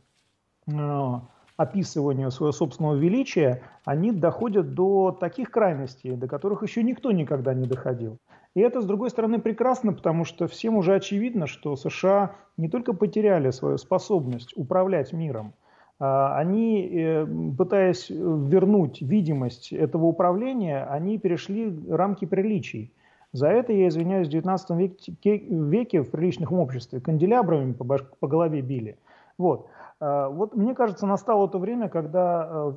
э, 0.67 1.13
описыванию 1.57 2.29
своего 2.29 2.51
собственного 2.51 2.95
величия, 2.95 3.63
они 3.83 4.11
доходят 4.11 4.75
до 4.75 5.11
таких 5.11 5.49
крайностей, 5.49 6.15
до 6.15 6.27
которых 6.27 6.61
еще 6.61 6.83
никто 6.83 7.11
никогда 7.11 7.53
не 7.55 7.65
доходил. 7.65 8.19
И 8.57 8.59
это, 8.59 8.81
с 8.81 8.85
другой 8.85 9.11
стороны, 9.11 9.37
прекрасно, 9.37 9.93
потому 9.93 10.25
что 10.25 10.47
всем 10.47 10.77
уже 10.77 10.95
очевидно, 10.95 11.45
что 11.45 11.75
США 11.75 12.31
не 12.57 12.69
только 12.69 12.93
потеряли 12.93 13.51
свою 13.51 13.77
способность 13.77 14.51
управлять 14.55 15.13
миром, 15.13 15.53
а, 15.99 16.35
они, 16.39 16.89
э, 16.91 17.27
пытаясь 17.55 18.09
вернуть 18.09 18.99
видимость 19.03 19.71
этого 19.71 20.05
управления, 20.05 20.85
они 20.85 21.19
перешли 21.19 21.71
рамки 21.87 22.25
приличий. 22.25 22.91
За 23.31 23.47
это, 23.47 23.73
я 23.73 23.89
извиняюсь, 23.89 24.27
в 24.27 24.31
19 24.31 24.71
веке, 24.71 25.37
веке 25.37 26.01
в 26.01 26.09
приличном 26.09 26.53
обществе 26.53 26.99
канделябрами 26.99 27.73
по, 27.73 27.85
по 27.85 28.27
голове 28.27 28.61
били. 28.61 28.97
Вот. 29.37 29.67
А, 29.99 30.29
вот 30.29 30.55
мне 30.55 30.75
кажется, 30.75 31.05
настало 31.05 31.47
то 31.49 31.59
время, 31.59 31.89
когда 31.89 32.47
э, 32.49 32.73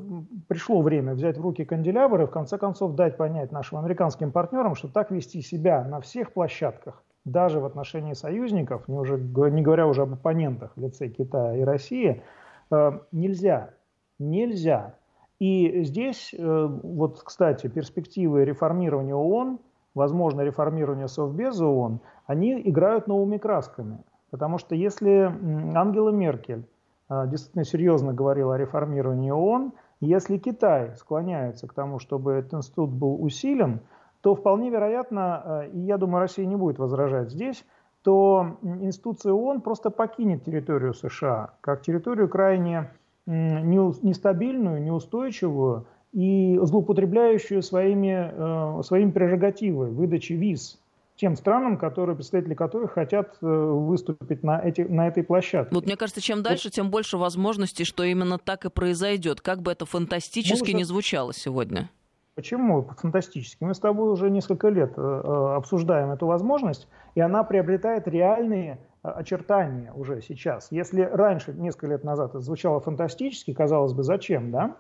пришло 0.49 0.83
время 0.83 1.15
взять 1.15 1.39
в 1.39 1.43
руки 1.43 1.65
канделябр 1.65 2.23
и 2.23 2.27
в 2.27 2.31
конце 2.31 2.59
концов 2.59 2.95
дать 2.95 3.17
понять 3.17 3.53
нашим 3.53 3.79
американским 3.79 4.33
партнерам, 4.33 4.75
что 4.75 4.89
так 4.89 5.11
вести 5.11 5.43
себя 5.43 5.85
на 5.85 6.00
всех 6.00 6.33
площадках, 6.33 7.03
даже 7.25 7.61
в 7.61 7.67
отношении 7.67 8.15
союзников, 8.15 8.89
не, 8.89 8.99
уже, 8.99 9.19
не 9.19 9.62
говоря 9.62 9.87
уже 9.87 10.03
об 10.03 10.15
оппонентах 10.15 10.73
в 10.77 10.81
лице 10.81 11.09
Китая 11.09 11.57
и 11.57 11.62
России– 11.62 12.23
Э, 12.71 13.00
нельзя. 13.12 13.71
Нельзя. 14.19 14.95
И 15.39 15.83
здесь, 15.85 16.35
э, 16.37 16.67
вот, 16.83 17.23
кстати, 17.23 17.67
перспективы 17.69 18.45
реформирования 18.45 19.15
ООН, 19.15 19.59
возможно, 19.95 20.43
реформирование 20.43 21.09
Совбеза 21.09 21.67
ООН, 21.67 22.00
они 22.27 22.61
играют 22.69 23.07
новыми 23.07 23.39
красками. 23.39 23.99
Потому 24.31 24.59
что 24.59 24.75
если 24.75 25.33
Ангела 25.75 26.11
Меркель 26.11 26.61
э, 26.61 26.62
действительно 27.11 27.64
серьезно 27.64 28.12
говорила 28.12 28.55
о 28.55 28.59
реформировании 28.59 29.31
ООН, 29.31 29.73
если 30.00 30.38
Китай 30.38 30.95
склоняется 30.97 31.67
к 31.67 31.75
тому, 31.75 31.99
чтобы 31.99 32.33
этот 32.33 32.55
институт 32.55 32.90
был 32.90 33.23
усилен, 33.23 33.81
то 34.21 34.35
вполне 34.35 34.71
вероятно, 34.71 35.67
и 35.73 35.79
я 35.81 35.99
думаю, 35.99 36.21
Россия 36.21 36.47
не 36.47 36.57
будет 36.57 36.79
возражать 36.79 37.31
здесь, 37.31 37.64
то 38.02 38.59
институция 38.62 39.33
ООН 39.33 39.61
просто 39.61 39.90
покинет 39.90 40.45
территорию 40.45 40.95
США 40.95 41.55
как 41.61 41.83
территорию 41.83 42.29
крайне 42.29 42.90
нестабильную, 43.26 44.83
неустойчивую 44.83 45.87
и 46.12 46.59
злоупотребляющую 46.62 47.62
своими, 47.62 48.33
э, 48.33 48.83
своими 48.83 49.11
прерогативами 49.11 49.90
выдачи 49.90 50.33
виз 50.33 50.80
тем 51.21 51.37
странам, 51.37 51.77
которые, 51.77 52.17
представители 52.17 52.55
которых 52.55 52.93
хотят 52.93 53.37
э, 53.43 53.47
выступить 53.47 54.43
на, 54.43 54.59
эти, 54.59 54.81
на 54.81 55.07
этой 55.07 55.23
площадке. 55.23 55.75
Вот 55.75 55.85
мне 55.85 55.97
кажется, 55.97 56.23
чем 56.23 56.43
дальше, 56.43 56.71
тем 56.71 56.91
больше 56.91 57.19
возможностей, 57.19 57.85
что 57.85 58.05
именно 58.05 58.39
так 58.39 58.65
и 58.65 58.71
произойдет, 58.71 59.43
как 59.43 59.61
бы 59.61 59.71
это 59.71 59.85
фантастически 59.85 60.71
уже... 60.71 60.73
не 60.73 60.85
звучало 60.85 61.35
сегодня. 61.35 61.91
Почему 62.37 62.89
фантастически? 62.97 63.62
Мы 63.62 63.75
с 63.75 63.79
тобой 63.79 64.11
уже 64.11 64.31
несколько 64.31 64.71
лет 64.71 64.95
э, 64.97 65.00
э, 65.03 65.57
обсуждаем 65.57 66.11
эту 66.11 66.27
возможность, 66.27 66.89
и 67.15 67.21
она 67.21 67.45
приобретает 67.45 68.09
реальные 68.09 68.79
очертания 69.03 69.93
уже 69.93 70.23
сейчас. 70.23 70.69
Если 70.71 71.03
раньше, 71.03 71.53
несколько 71.53 71.89
лет 71.89 72.03
назад, 72.03 72.31
это 72.31 72.41
звучало 72.41 72.81
фантастически, 72.81 73.53
казалось 73.53 73.93
бы, 73.93 74.05
зачем, 74.05 74.50
да? 74.50 74.77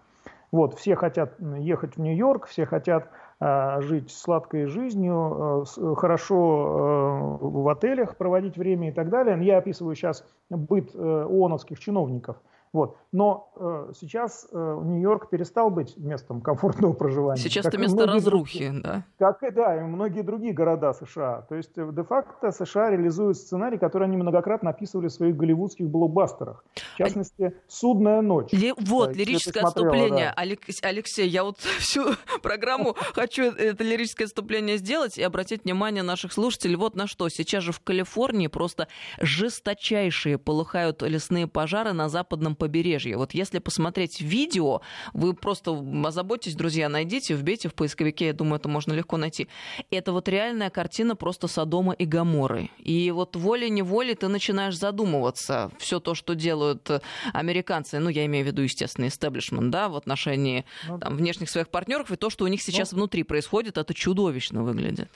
Вот, 0.52 0.78
все 0.78 0.96
хотят 0.96 1.34
ехать 1.58 1.96
в 1.96 2.00
Нью-Йорк, 2.00 2.46
все 2.46 2.64
хотят 2.64 3.08
жить 3.40 4.10
сладкой 4.10 4.66
жизнью, 4.66 5.64
э, 5.64 5.94
хорошо 5.96 7.38
э, 7.40 7.46
в 7.46 7.68
отелях 7.68 8.16
проводить 8.16 8.58
время 8.58 8.90
и 8.90 8.92
так 8.92 9.08
далее. 9.08 9.42
Я 9.42 9.58
описываю 9.58 9.94
сейчас 9.94 10.24
быт 10.50 10.90
э, 10.94 10.98
ООНовских 10.98 11.78
чиновников– 11.80 12.36
вот. 12.72 12.96
Но 13.10 13.52
э, 13.56 13.92
сейчас 13.98 14.46
э, 14.52 14.56
Нью-Йорк 14.56 15.28
перестал 15.30 15.70
быть 15.70 15.96
местом 15.96 16.40
комфортного 16.40 16.92
проживания. 16.92 17.40
Сейчас 17.40 17.66
это 17.66 17.78
место 17.78 18.06
разрухи, 18.06 18.66
другие, 18.68 18.82
да? 18.82 19.04
Как 19.18 19.42
и, 19.42 19.50
да, 19.50 19.76
и 19.76 19.80
многие 19.80 20.22
другие 20.22 20.52
города 20.52 20.92
США. 20.92 21.42
То 21.48 21.56
есть, 21.56 21.76
э, 21.76 21.90
де-факто 21.92 22.52
США 22.52 22.90
реализуют 22.90 23.38
сценарий, 23.38 23.76
который 23.76 24.06
они 24.06 24.16
многократно 24.16 24.70
описывали 24.70 25.08
в 25.08 25.12
своих 25.12 25.36
голливудских 25.36 25.88
блокбастерах. 25.88 26.64
В 26.94 26.96
частности, 26.98 27.54
«Судная 27.66 28.20
ночь». 28.20 28.52
Ли... 28.52 28.72
Вот, 28.78 29.16
лирическое 29.16 29.64
отступление. 29.64 30.32
Да. 30.36 30.44
Алексей, 30.82 31.28
я 31.28 31.42
вот 31.42 31.58
всю 31.78 32.04
программу 32.42 32.94
хочу 33.14 33.50
это 33.50 33.82
лирическое 33.82 34.26
отступление 34.26 34.76
сделать 34.76 35.18
и 35.18 35.22
обратить 35.22 35.64
внимание 35.64 36.04
наших 36.04 36.32
слушателей 36.32 36.76
вот 36.76 36.94
на 36.94 37.08
что. 37.08 37.28
Сейчас 37.28 37.64
же 37.64 37.72
в 37.72 37.80
Калифорнии 37.80 38.46
просто 38.46 38.86
жесточайшие 39.18 40.38
полыхают 40.38 41.02
лесные 41.02 41.48
пожары 41.48 41.92
на 41.92 42.08
западном 42.08 42.54
побережье. 42.60 43.16
Вот 43.16 43.34
если 43.34 43.58
посмотреть 43.58 44.20
видео, 44.20 44.82
вы 45.14 45.34
просто 45.34 45.72
озаботьтесь, 46.04 46.54
друзья, 46.54 46.88
найдите, 46.88 47.34
вбейте 47.34 47.68
в 47.68 47.74
поисковике, 47.74 48.26
я 48.26 48.32
думаю, 48.32 48.60
это 48.60 48.68
можно 48.68 48.92
легко 48.92 49.16
найти. 49.16 49.48
Это 49.90 50.12
вот 50.12 50.28
реальная 50.28 50.70
картина 50.70 51.16
просто 51.16 51.48
Содома 51.48 51.94
и 51.94 52.04
Гаморы. 52.04 52.70
И 52.78 53.10
вот 53.10 53.34
волей-неволей 53.34 54.14
ты 54.14 54.28
начинаешь 54.28 54.76
задумываться. 54.76 55.70
Все 55.78 55.98
то, 55.98 56.14
что 56.14 56.34
делают 56.34 56.88
американцы, 57.32 57.98
ну, 57.98 58.10
я 58.10 58.26
имею 58.26 58.44
в 58.44 58.48
виду, 58.48 58.62
естественно, 58.62 59.08
истеблишмент, 59.08 59.70
да, 59.70 59.88
в 59.88 59.96
отношении 59.96 60.64
ну 60.86 60.98
там, 60.98 61.16
внешних 61.16 61.48
своих 61.48 61.68
партнеров, 61.70 62.12
и 62.12 62.16
то, 62.16 62.30
что 62.30 62.44
у 62.44 62.48
них 62.48 62.62
сейчас 62.62 62.92
ну, 62.92 62.98
внутри 62.98 63.22
происходит, 63.22 63.78
это 63.78 63.94
чудовищно 63.94 64.62
выглядит. 64.62 65.08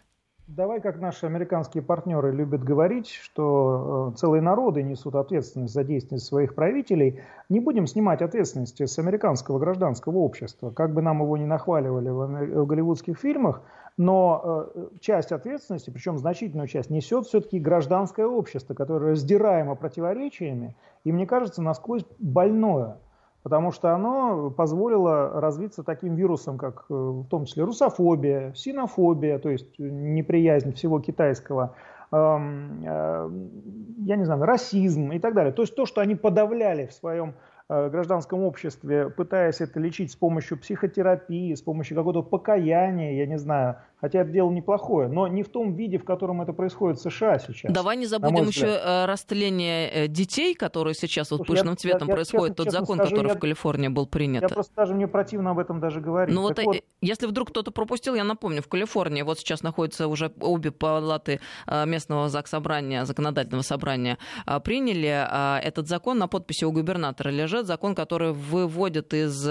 Давай, 0.46 0.82
как 0.82 1.00
наши 1.00 1.24
американские 1.24 1.82
партнеры 1.82 2.30
любят 2.30 2.62
говорить, 2.62 3.08
что 3.08 4.12
э, 4.12 4.16
целые 4.18 4.42
народы 4.42 4.82
несут 4.82 5.14
ответственность 5.14 5.72
за 5.72 5.84
действия 5.84 6.18
своих 6.18 6.54
правителей, 6.54 7.22
не 7.48 7.60
будем 7.60 7.86
снимать 7.86 8.20
ответственности 8.20 8.84
с 8.84 8.98
американского 8.98 9.58
гражданского 9.58 10.18
общества, 10.18 10.70
как 10.70 10.92
бы 10.92 11.00
нам 11.00 11.22
его 11.22 11.38
ни 11.38 11.46
нахваливали 11.46 12.10
в 12.10 12.66
голливудских 12.66 13.18
фильмах, 13.18 13.62
но 13.96 14.68
э, 14.74 14.88
часть 15.00 15.32
ответственности, 15.32 15.88
причем 15.88 16.18
значительную 16.18 16.68
часть, 16.68 16.90
несет 16.90 17.24
все-таки 17.24 17.58
гражданское 17.58 18.26
общество, 18.26 18.74
которое 18.74 19.12
раздираемо 19.12 19.76
противоречиями, 19.76 20.76
и, 21.04 21.12
мне 21.12 21.26
кажется, 21.26 21.62
насквозь 21.62 22.04
больное– 22.18 22.98
потому 23.44 23.70
что 23.70 23.94
оно 23.94 24.50
позволило 24.50 25.40
развиться 25.40 25.84
таким 25.84 26.16
вирусом, 26.16 26.58
как 26.58 26.86
э, 26.90 26.94
в 26.94 27.28
том 27.28 27.44
числе 27.44 27.62
русофобия, 27.62 28.52
синофобия, 28.54 29.38
то 29.38 29.50
есть 29.50 29.78
неприязнь 29.78 30.72
всего 30.72 30.98
китайского, 30.98 31.76
э, 32.10 32.16
я 32.16 34.16
не 34.16 34.24
знаю, 34.24 34.42
расизм 34.42 35.12
и 35.12 35.20
так 35.20 35.34
далее. 35.34 35.52
То 35.52 35.62
есть 35.62 35.76
то, 35.76 35.86
что 35.86 36.00
они 36.00 36.16
подавляли 36.16 36.86
в 36.86 36.94
своем 36.94 37.34
Э, 37.66 37.88
гражданском 37.88 38.42
обществе, 38.42 39.08
пытаясь 39.08 39.62
это 39.62 39.80
лечить 39.80 40.12
с 40.12 40.16
помощью 40.16 40.58
психотерапии, 40.58 41.54
с 41.54 41.62
помощью 41.62 41.96
какого-то 41.96 42.22
покаяния, 42.22 43.14
я 43.14 43.24
не 43.24 43.38
знаю, 43.38 43.76
хотя 44.04 44.20
это 44.20 44.30
дело 44.30 44.50
неплохое, 44.50 45.08
но 45.08 45.26
не 45.28 45.42
в 45.42 45.48
том 45.48 45.74
виде, 45.74 45.96
в 45.96 46.04
котором 46.04 46.42
это 46.42 46.52
происходит 46.52 46.98
в 46.98 47.10
США 47.10 47.38
сейчас. 47.38 47.72
Давай 47.72 47.96
не 47.96 48.04
забудем 48.04 48.46
еще 48.46 48.66
э, 48.66 49.06
растление 49.06 49.88
э, 49.88 50.08
детей, 50.08 50.54
которые 50.54 50.92
сейчас 50.92 51.30
вот 51.30 51.38
Слушай, 51.38 51.48
пышным 51.48 51.76
цветом 51.78 52.08
я, 52.08 52.14
происходит, 52.14 52.50
я, 52.50 52.54
тот 52.54 52.66
честно 52.66 52.80
закон, 52.80 52.96
скажу, 52.98 53.16
который 53.16 53.28
я, 53.28 53.34
в 53.34 53.38
Калифорнии 53.38 53.88
был 53.88 54.06
принят. 54.06 54.42
Я 54.42 54.48
просто 54.50 54.74
даже 54.76 54.92
мне 54.92 55.08
противно 55.08 55.52
об 55.52 55.58
этом 55.58 55.80
даже 55.80 56.02
говорить. 56.02 56.34
Ну 56.34 56.42
вот, 56.42 56.58
вот, 56.62 56.76
если 57.00 57.24
вдруг 57.26 57.48
кто-то 57.48 57.70
пропустил, 57.70 58.14
я 58.14 58.24
напомню, 58.24 58.60
в 58.60 58.68
Калифорнии 58.68 59.22
вот 59.22 59.38
сейчас 59.38 59.62
находятся 59.62 60.06
уже 60.06 60.30
обе 60.38 60.70
палаты 60.70 61.40
местного 61.66 62.28
заксобрания, 62.28 63.06
законодательного 63.06 63.62
собрания 63.62 64.18
приняли 64.64 65.62
этот 65.66 65.88
закон, 65.88 66.18
на 66.18 66.28
подписи 66.28 66.66
у 66.66 66.72
губернатора 66.72 67.30
лежит, 67.30 67.66
закон, 67.66 67.94
который 67.94 68.34
выводит 68.34 69.14
из, 69.14 69.48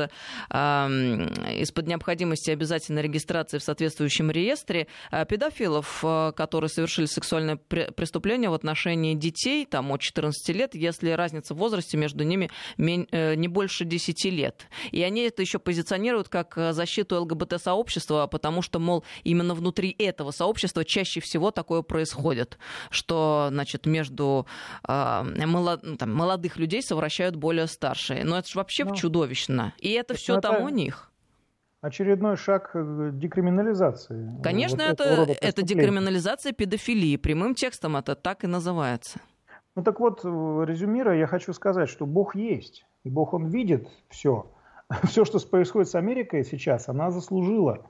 из-под 0.51 1.87
необходимости 1.87 2.51
обязательной 2.51 3.01
регистрации 3.01 3.57
в 3.57 3.63
соответствующем 3.63 4.29
реестре 4.43 4.88
э, 5.12 5.25
педофилов, 5.25 6.03
э, 6.03 6.32
которые 6.36 6.69
совершили 6.69 7.06
сексуальное 7.06 7.56
преступление 7.56 8.49
в 8.49 8.53
отношении 8.53 9.13
детей 9.15 9.65
там, 9.65 9.91
от 9.91 10.01
14 10.01 10.56
лет, 10.56 10.75
если 10.75 11.12
разница 11.12 11.53
в 11.53 11.58
возрасте 11.58 11.97
между 11.97 12.23
ними 12.23 12.49
э, 12.77 13.36
не 13.36 13.47
больше 13.47 13.86
10 13.86 14.25
лет. 14.25 14.67
И 14.91 15.01
они 15.01 15.21
это 15.21 15.41
еще 15.41 15.60
позиционируют 15.60 16.29
как 16.29 16.56
защиту 16.71 17.21
ЛГБТ-сообщества, 17.21 18.27
потому 18.27 18.62
что, 18.62 18.79
мол, 18.79 19.03
именно 19.23 19.53
внутри 19.53 19.95
этого 19.97 20.32
сообщества 20.32 20.86
чаще 20.86 21.19
всего 21.19 21.51
такое 21.51 21.82
происходит, 21.82 22.58
что 22.89 23.47
значит, 23.49 23.86
между 23.86 24.47
молод, 24.88 25.82
там, 25.97 26.13
молодых 26.13 26.58
людей 26.58 26.82
совращают 26.82 27.36
более 27.36 27.67
старшие. 27.67 28.23
Но 28.23 28.38
это 28.38 28.49
же 28.49 28.58
вообще 28.58 28.86
ну, 28.86 28.95
чудовищно. 28.95 29.73
И 29.79 29.91
это 29.91 30.13
все 30.15 30.39
там 30.39 30.63
у 30.63 30.69
них. 30.69 31.12
Очередной 31.83 32.37
шаг 32.37 32.71
э, 32.75 33.09
декриминализации. 33.11 34.39
Конечно, 34.41 34.85
вот 34.87 35.01
это, 35.01 35.35
это 35.41 35.61
декриминализация 35.63 36.53
педофилии. 36.53 37.17
Прямым 37.17 37.55
текстом 37.55 37.97
это 37.97 38.15
так 38.15 38.45
и 38.45 38.47
называется. 38.47 39.19
Ну 39.75 39.83
так 39.83 39.99
вот, 39.99 40.21
э, 40.23 40.65
резюмируя, 40.65 41.17
я 41.17 41.27
хочу 41.27 41.51
сказать, 41.51 41.89
что 41.89 42.05
Бог 42.05 42.35
есть. 42.35 42.85
И 43.03 43.09
Бог, 43.09 43.33
Он 43.33 43.47
видит 43.47 43.89
все. 44.07 44.49
Все, 45.03 45.25
что 45.25 45.39
происходит 45.45 45.89
с 45.89 45.95
Америкой 45.95 46.45
сейчас, 46.45 46.87
она 46.87 47.11
заслужила. 47.11 47.85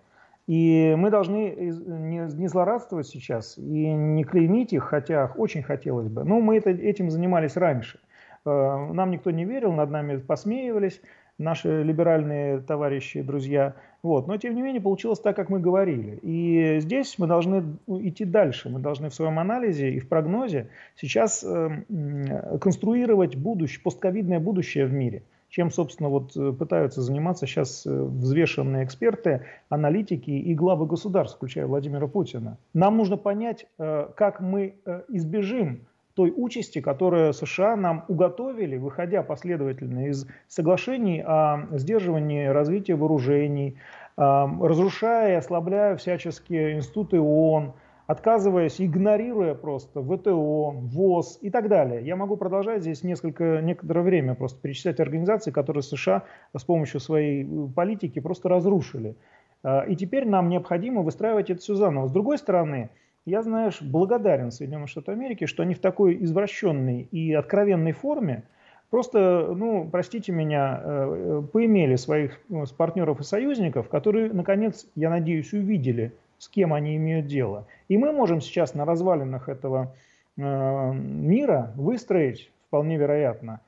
И 0.47 0.95
мы 0.97 1.11
должны 1.11 1.53
не 1.53 2.47
злорадствовать 2.47 3.05
сейчас 3.05 3.59
и 3.59 3.61
не 3.93 4.23
клеймить 4.23 4.73
их, 4.73 4.85
хотя 4.85 5.31
очень 5.37 5.61
хотелось 5.61 6.07
бы. 6.07 6.23
Но 6.23 6.41
мы 6.41 6.57
это, 6.57 6.71
этим 6.71 7.11
занимались 7.11 7.57
раньше. 7.57 7.99
Э, 8.43 8.91
нам 8.91 9.11
никто 9.11 9.29
не 9.29 9.45
верил, 9.45 9.71
над 9.71 9.91
нами 9.91 10.17
посмеивались. 10.17 10.99
Наши 11.37 11.83
либеральные 11.83 12.59
товарищи, 12.59 13.21
друзья. 13.21 13.75
Вот. 14.01 14.27
Но, 14.27 14.37
тем 14.37 14.55
не 14.55 14.61
менее, 14.61 14.81
получилось 14.81 15.19
так, 15.19 15.35
как 15.35 15.49
мы 15.49 15.59
говорили. 15.59 16.19
И 16.21 16.79
здесь 16.79 17.15
мы 17.17 17.27
должны 17.27 17.77
идти 17.87 18.25
дальше. 18.25 18.69
Мы 18.69 18.79
должны 18.79 19.09
в 19.09 19.13
своем 19.13 19.39
анализе 19.39 19.91
и 19.91 19.99
в 19.99 20.07
прогнозе 20.07 20.69
сейчас 20.95 21.43
э, 21.43 21.83
конструировать 22.59 23.35
будущее, 23.35 23.81
постковидное 23.83 24.39
будущее 24.39 24.85
в 24.85 24.93
мире 24.93 25.23
чем, 25.53 25.69
собственно, 25.69 26.09
вот 26.09 26.35
э, 26.35 26.51
пытаются 26.51 27.03
заниматься 27.03 27.45
сейчас 27.45 27.85
э, 27.85 27.91
взвешенные 27.91 28.83
эксперты, 28.85 29.41
аналитики 29.69 30.31
и 30.31 30.55
главы 30.55 30.87
государств, 30.87 31.37
включая 31.37 31.67
Владимира 31.67 32.07
Путина. 32.07 32.57
Нам 32.73 32.97
нужно 32.97 33.17
понять, 33.17 33.67
э, 33.77 34.07
как 34.15 34.41
мы 34.41 34.73
избежим 35.09 35.81
той 36.15 36.33
участи, 36.35 36.79
которую 36.79 37.33
США 37.33 37.75
нам 37.75 38.05
уготовили, 38.07 38.77
выходя 38.77 39.23
последовательно 39.23 40.07
из 40.07 40.27
соглашений 40.47 41.21
о 41.25 41.67
сдерживании 41.71 42.45
развития 42.45 42.95
вооружений, 42.95 43.77
разрушая 44.15 45.33
и 45.33 45.35
ослабляя 45.37 45.95
всяческие 45.95 46.75
институты 46.75 47.19
ООН, 47.19 47.73
отказываясь, 48.05 48.81
игнорируя 48.81 49.55
просто 49.55 50.03
ВТО, 50.03 50.71
ВОЗ 50.71 51.39
и 51.41 51.49
так 51.49 51.69
далее. 51.69 52.05
Я 52.05 52.15
могу 52.15 52.35
продолжать 52.37 52.81
здесь 52.81 53.03
несколько, 53.03 53.61
некоторое 53.61 54.01
время 54.01 54.35
просто 54.35 54.59
перечислять 54.61 54.99
организации, 54.99 55.51
которые 55.51 55.83
США 55.83 56.23
с 56.55 56.63
помощью 56.63 56.99
своей 56.99 57.43
э, 57.43 57.67
политики 57.73 58.19
просто 58.19 58.49
разрушили. 58.49 59.15
А, 59.63 59.81
и 59.81 59.95
теперь 59.95 60.27
нам 60.27 60.49
необходимо 60.49 61.01
выстраивать 61.01 61.49
это 61.49 61.61
все 61.61 61.75
заново. 61.75 62.07
С 62.07 62.11
другой 62.11 62.37
стороны, 62.37 62.89
я, 63.25 63.41
знаешь, 63.41 63.81
благодарен 63.81 64.51
Соединенным 64.51 64.87
Штатам 64.87 65.15
Америки, 65.15 65.45
что 65.45 65.63
они 65.63 65.73
в 65.73 65.79
такой 65.79 66.23
извращенной 66.23 67.07
и 67.11 67.33
откровенной 67.33 67.91
форме 67.91 68.43
просто, 68.89 69.53
ну, 69.55 69.87
простите 69.91 70.31
меня, 70.31 70.81
э, 70.83 70.85
э, 70.85 71.43
поимели 71.51 71.95
своих 71.95 72.39
партнеров 72.77 73.19
и 73.19 73.23
союзников, 73.23 73.89
которые, 73.89 74.31
наконец, 74.31 74.87
я 74.95 75.09
надеюсь, 75.09 75.53
увидели– 75.53 76.13
с 76.43 76.49
кем 76.49 76.73
они 76.73 76.97
имеют 76.97 77.27
дело. 77.27 77.67
И 77.87 77.97
мы 77.97 78.11
можем 78.11 78.41
сейчас 78.41 78.73
на 78.73 78.83
развалинах 78.83 79.47
этого 79.47 79.95
э, 80.35 80.41
мира 80.93 81.71
выстроить, 81.77 82.51
вполне 82.67 82.97
вероятно, 82.97 83.61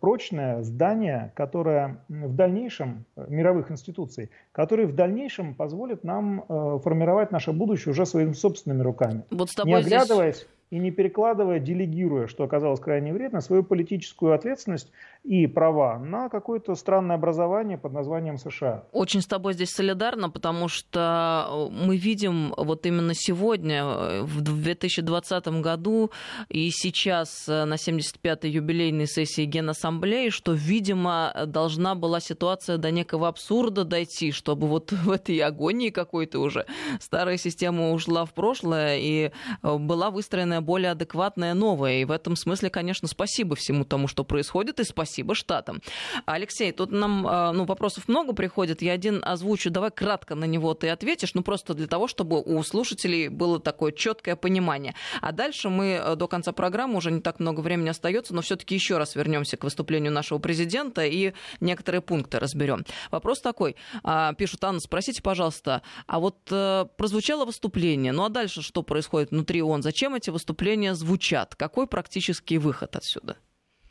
прочное 0.00 0.62
здание, 0.62 1.32
которое 1.34 2.04
в 2.08 2.34
дальнейшем, 2.34 3.04
э, 3.16 3.26
мировых 3.28 3.70
институций, 3.70 4.30
которые 4.52 4.86
в 4.86 4.94
дальнейшем 4.94 5.54
позволят 5.54 6.04
нам 6.04 6.44
формировать 6.82 7.30
наше 7.32 7.52
будущее 7.52 7.92
уже 7.92 8.06
своими 8.06 8.32
собственными 8.32 8.82
руками. 8.82 9.24
Вот 9.30 9.50
с 9.50 9.54
тобой 9.54 9.72
не 9.72 9.78
оглядываясь 9.78 10.36
здесь 10.36 10.48
и 10.70 10.78
не 10.78 10.90
перекладывая, 10.90 11.60
делегируя, 11.60 12.26
что 12.26 12.44
оказалось 12.44 12.80
крайне 12.80 13.12
вредно, 13.12 13.40
свою 13.40 13.62
политическую 13.62 14.34
ответственность 14.34 14.90
и 15.22 15.46
права 15.46 15.98
на 15.98 16.28
какое-то 16.28 16.74
странное 16.74 17.16
образование 17.16 17.78
под 17.78 17.92
названием 17.92 18.38
США. 18.38 18.84
Очень 18.92 19.22
с 19.22 19.26
тобой 19.26 19.54
здесь 19.54 19.70
солидарно, 19.70 20.30
потому 20.30 20.68
что 20.68 21.70
э, 21.72 21.86
мы 21.86 21.96
видим 21.96 22.52
вот 22.56 22.84
именно 22.86 23.12
сегодня, 23.14 23.84
э, 23.84 24.22
в 24.22 24.40
2020 24.40 25.46
году 25.62 26.10
и 26.48 26.70
сейчас 26.70 27.48
э, 27.48 27.64
на 27.64 27.74
75-й 27.74 28.50
юбилейной 28.50 29.06
сессии 29.06 29.44
Генассамблеи, 29.44 30.28
что, 30.28 30.52
видимо, 30.52 31.32
должна 31.46 31.94
была 31.94 32.20
ситуация 32.20 32.78
до 32.78 32.90
некого 32.90 33.28
абсурда 33.28 33.84
дойти, 33.84 34.32
чтобы 34.32 34.66
вот 34.66 34.92
в 34.92 35.10
этой 35.10 35.38
агонии 35.38 35.90
какой-то 35.90 36.40
уже 36.40 36.66
старая 37.00 37.36
система 37.36 37.92
ушла 37.92 38.24
в 38.24 38.34
прошлое 38.34 38.98
и 38.98 39.30
была 39.62 40.10
выстроена 40.10 40.63
более 40.64 40.90
адекватная 40.92 41.54
новая. 41.54 42.00
И 42.00 42.04
в 42.04 42.10
этом 42.10 42.36
смысле, 42.36 42.70
конечно, 42.70 43.08
спасибо 43.08 43.54
всему 43.54 43.84
тому, 43.84 44.08
что 44.08 44.24
происходит, 44.24 44.80
и 44.80 44.84
спасибо 44.84 45.34
Штатам. 45.34 45.80
Алексей, 46.26 46.72
тут 46.72 46.90
нам 46.90 47.26
а, 47.26 47.52
ну, 47.52 47.64
вопросов 47.64 48.08
много 48.08 48.32
приходит. 48.32 48.82
Я 48.82 48.92
один 48.92 49.22
озвучу. 49.24 49.70
Давай 49.70 49.90
кратко 49.90 50.34
на 50.34 50.44
него 50.44 50.74
ты 50.74 50.88
ответишь, 50.88 51.34
ну 51.34 51.42
просто 51.42 51.74
для 51.74 51.86
того, 51.86 52.08
чтобы 52.08 52.40
у 52.40 52.62
слушателей 52.62 53.28
было 53.28 53.60
такое 53.60 53.92
четкое 53.92 54.36
понимание. 54.36 54.94
А 55.20 55.32
дальше 55.32 55.68
мы 55.68 56.00
э, 56.00 56.16
до 56.16 56.28
конца 56.28 56.52
программы, 56.52 56.96
уже 56.96 57.10
не 57.10 57.20
так 57.20 57.40
много 57.40 57.60
времени 57.60 57.88
остается, 57.88 58.34
но 58.34 58.42
все-таки 58.42 58.74
еще 58.74 58.98
раз 58.98 59.14
вернемся 59.14 59.56
к 59.56 59.64
выступлению 59.64 60.12
нашего 60.12 60.38
президента 60.38 61.04
и 61.04 61.32
некоторые 61.60 62.00
пункты 62.00 62.38
разберем. 62.38 62.84
Вопрос 63.10 63.40
такой. 63.40 63.76
А, 64.02 64.32
пишут, 64.34 64.64
Анна, 64.64 64.80
спросите, 64.80 65.22
пожалуйста, 65.22 65.82
а 66.06 66.18
вот 66.18 66.36
э, 66.50 66.86
прозвучало 66.96 67.44
выступление, 67.44 68.12
ну 68.12 68.24
а 68.24 68.28
дальше 68.28 68.62
что 68.62 68.82
происходит 68.82 69.30
внутри 69.30 69.62
ООН? 69.62 69.82
Зачем 69.82 70.14
эти 70.14 70.30
выступления 70.30 70.43
выступления 70.44 70.94
звучат. 70.94 71.54
Какой 71.54 71.86
практический 71.86 72.58
выход 72.58 72.96
отсюда? 72.96 73.36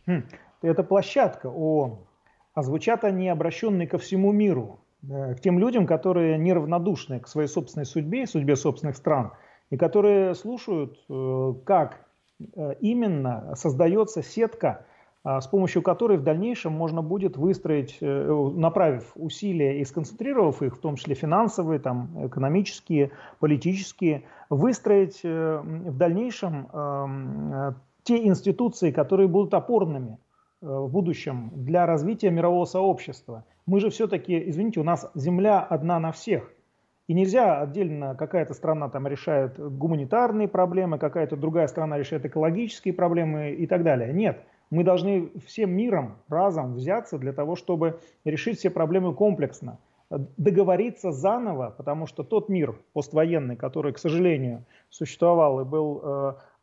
Хм, 0.05 0.23
это 0.61 0.83
площадка 0.83 1.47
ООН, 1.47 2.05
а 2.53 2.61
звучат 2.61 3.03
они 3.03 3.27
обращенные 3.27 3.87
ко 3.87 3.97
всему 3.97 4.31
миру, 4.31 4.79
к 5.01 5.37
тем 5.41 5.57
людям, 5.57 5.87
которые 5.87 6.37
неравнодушны 6.37 7.19
к 7.19 7.27
своей 7.27 7.47
собственной 7.47 7.85
судьбе 7.85 8.23
и 8.23 8.25
судьбе 8.27 8.55
собственных 8.55 8.97
стран, 8.97 9.31
и 9.71 9.77
которые 9.77 10.35
слушают, 10.35 10.99
э, 11.09 11.53
как 11.65 12.05
э, 12.39 12.75
именно 12.81 13.55
создается 13.55 14.21
сетка 14.21 14.85
с 15.25 15.47
помощью 15.47 15.81
которой 15.81 16.17
в 16.17 16.23
дальнейшем 16.23 16.73
можно 16.73 17.01
будет 17.01 17.38
выстроить, 17.38 17.97
э, 18.01 18.51
направив 18.55 19.12
усилия 19.15 19.79
и 19.79 19.86
сконцентрировав 19.86 20.62
их, 20.62 20.75
в 20.75 20.79
том 20.79 20.97
числе 20.97 21.15
финансовые, 21.15 21.79
там, 21.79 22.27
экономические, 22.27 23.12
политические, 23.39 24.23
выстроить 24.49 25.21
э, 25.23 25.62
в 25.63 25.97
дальнейшем 25.97 26.67
э, 26.73 27.73
те 28.03 28.25
институции, 28.27 28.91
которые 28.91 29.29
будут 29.29 29.53
опорными 29.53 30.17
в 30.59 30.89
будущем 30.89 31.51
для 31.55 31.86
развития 31.86 32.29
мирового 32.29 32.65
сообщества. 32.65 33.45
Мы 33.65 33.79
же 33.79 33.89
все-таки, 33.89 34.49
извините, 34.49 34.79
у 34.79 34.83
нас 34.83 35.09
земля 35.13 35.59
одна 35.59 35.99
на 35.99 36.12
всех. 36.12 36.51
И 37.07 37.13
нельзя 37.13 37.62
отдельно 37.62 38.15
какая-то 38.15 38.53
страна 38.53 38.89
там 38.89 39.07
решает 39.07 39.59
гуманитарные 39.59 40.47
проблемы, 40.47 40.97
какая-то 40.97 41.36
другая 41.36 41.67
страна 41.67 41.97
решает 41.97 42.25
экологические 42.25 42.93
проблемы 42.93 43.51
и 43.51 43.67
так 43.67 43.83
далее. 43.83 44.13
Нет, 44.13 44.41
мы 44.73 44.83
должны 44.83 45.29
всем 45.45 45.69
миром 45.71 46.15
разом 46.29 46.73
взяться 46.73 47.19
для 47.19 47.31
того, 47.31 47.55
чтобы 47.55 47.99
решить 48.25 48.57
все 48.57 48.71
проблемы 48.71 49.13
комплексно, 49.13 49.77
договориться 50.09 51.12
заново, 51.12 51.73
потому 51.77 52.07
что 52.07 52.23
тот 52.23 52.49
мир 52.49 52.75
поствоенный, 52.93 53.55
который, 53.55 53.93
к 53.93 53.99
сожалению, 53.99 54.65
существовал 54.89 55.62
и 55.62 55.63
был 55.63 56.01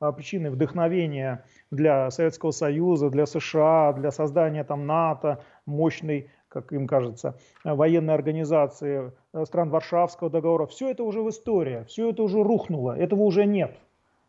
э, 0.01 0.13
причиной 0.17 0.51
вдохновения 0.51 1.45
для 1.71 2.11
Советского 2.11 2.51
Союза, 2.51 3.11
для 3.11 3.27
США, 3.27 3.93
для 3.93 4.11
создания 4.11 4.65
там 4.65 4.87
НАТО, 4.87 5.45
мощной, 5.65 6.31
как 6.49 6.73
им 6.73 6.89
кажется, 6.89 7.39
военной 7.63 8.15
организации 8.15 9.13
э, 9.33 9.45
стран 9.45 9.71
Варшавского 9.71 10.31
договора, 10.31 10.67
все 10.67 10.91
это 10.91 11.05
уже 11.05 11.23
в 11.23 11.29
истории, 11.29 11.85
все 11.87 12.11
это 12.11 12.25
уже 12.25 12.43
рухнуло, 12.43 12.99
этого 12.99 13.23
уже 13.23 13.47
нет. 13.47 13.79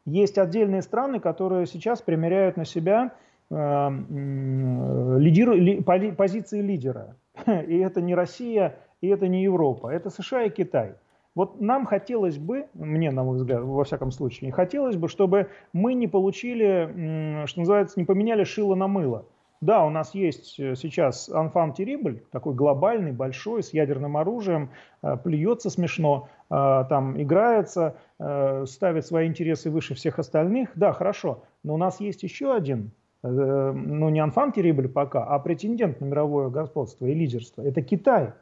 Есть 0.06 0.38
отдельные 0.38 0.84
страны, 0.84 1.20
которые 1.20 1.65
сейчас 1.65 2.02
примеряют 2.04 2.58
на 2.58 2.65
себя 2.65 3.12
Э, 3.12 3.31
лидиру, 3.52 5.54
ли, 5.54 5.82
позиции 5.82 6.62
лидера. 6.62 7.16
И 7.68 7.78
это 7.78 8.02
не 8.02 8.16
Россия, 8.16 8.78
и 9.02 9.08
это 9.08 9.28
не 9.28 9.44
Европа, 9.44 9.90
это 9.90 10.10
США 10.10 10.44
и 10.44 10.50
Китай. 10.50 10.96
Вот 11.34 11.60
нам 11.60 11.86
хотелось 11.86 12.38
бы, 12.38 12.68
мне, 12.74 13.10
на 13.12 13.24
мой 13.24 13.38
взгляд, 13.38 13.64
во 13.64 13.84
всяком 13.84 14.12
случае, 14.12 14.52
хотелось 14.52 14.98
бы, 14.98 15.08
чтобы 15.08 15.50
мы 15.74 15.94
не 15.94 16.08
получили, 16.08 17.46
что 17.48 17.60
называется, 17.60 18.00
не 18.00 18.06
поменяли 18.06 18.44
шило 18.44 18.76
на 18.76 18.88
мыло. 18.88 19.26
Да, 19.62 19.86
у 19.86 19.92
нас 19.92 20.16
есть 20.16 20.60
э, 20.60 20.76
сейчас 20.76 21.30
анфан 21.30 21.74
Терибль, 21.74 22.24
такой 22.32 22.56
глобальный, 22.56 23.12
большой, 23.12 23.62
с 23.62 23.74
ядерным 23.74 24.18
оружием, 24.18 24.72
э, 25.04 25.16
плюется 25.24 25.70
смешно, 25.70 26.30
там 26.50 27.22
играется, 27.22 27.96
ставит 28.66 29.06
свои 29.06 29.28
интересы 29.28 29.70
выше 29.70 29.94
всех 29.94 30.20
остальных. 30.20 30.72
Да, 30.76 30.92
хорошо, 30.92 31.44
но 31.64 31.76
у 31.76 31.78
нас 31.78 32.02
есть 32.02 32.24
еще 32.24 32.54
один 32.54 32.92
Э, 32.92 33.01
ну 33.24 34.10
не 34.10 34.20
анфан 34.20 34.52
терибль 34.52 34.88
пока, 34.88 35.24
а 35.24 35.38
претендент 35.40 36.02
на 36.02 36.06
мировое 36.06 36.50
господство 36.50 37.06
и 37.06 37.14
лидерство. 37.14 37.62
Это 37.62 37.82
Китай. 37.82 38.34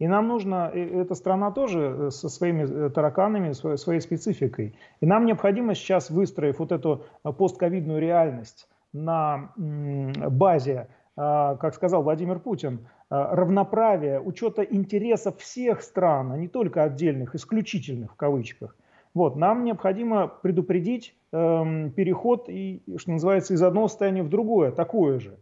И 0.00 0.08
нам 0.08 0.26
нужно, 0.26 0.70
эта 0.74 1.14
страна 1.14 1.52
тоже 1.52 1.80
э, 1.80 2.10
со 2.10 2.28
своими 2.28 2.64
э, 2.64 2.90
тараканами, 2.90 3.52
своей 3.52 4.00
спецификой. 4.00 4.74
И 5.00 5.06
нам 5.06 5.24
необходимо 5.24 5.74
сейчас, 5.74 6.10
выстроив 6.10 6.58
вот 6.58 6.72
эту 6.72 7.04
постковидную 7.22 8.00
реальность 8.00 8.68
на 8.92 9.52
базе, 9.56 10.88
как 11.16 11.74
сказал 11.74 12.04
Владимир 12.04 12.38
Путин, 12.38 12.86
равноправия, 13.10 14.20
учета 14.20 14.62
интересов 14.62 15.38
всех 15.38 15.82
стран, 15.82 16.30
а 16.30 16.36
не 16.36 16.46
только 16.46 16.84
отдельных, 16.84 17.34
исключительных 17.34 18.12
в 18.12 18.16
кавычках, 18.16 18.76
вот, 19.14 19.36
нам 19.36 19.64
необходимо 19.64 20.26
предупредить 20.26 21.16
э, 21.32 21.90
переход, 21.94 22.48
и, 22.48 22.82
что 22.96 23.12
называется, 23.12 23.54
из 23.54 23.62
одного 23.62 23.88
состояния 23.88 24.24
в 24.24 24.28
другое, 24.28 24.72
такое 24.72 25.20
же, 25.20 25.38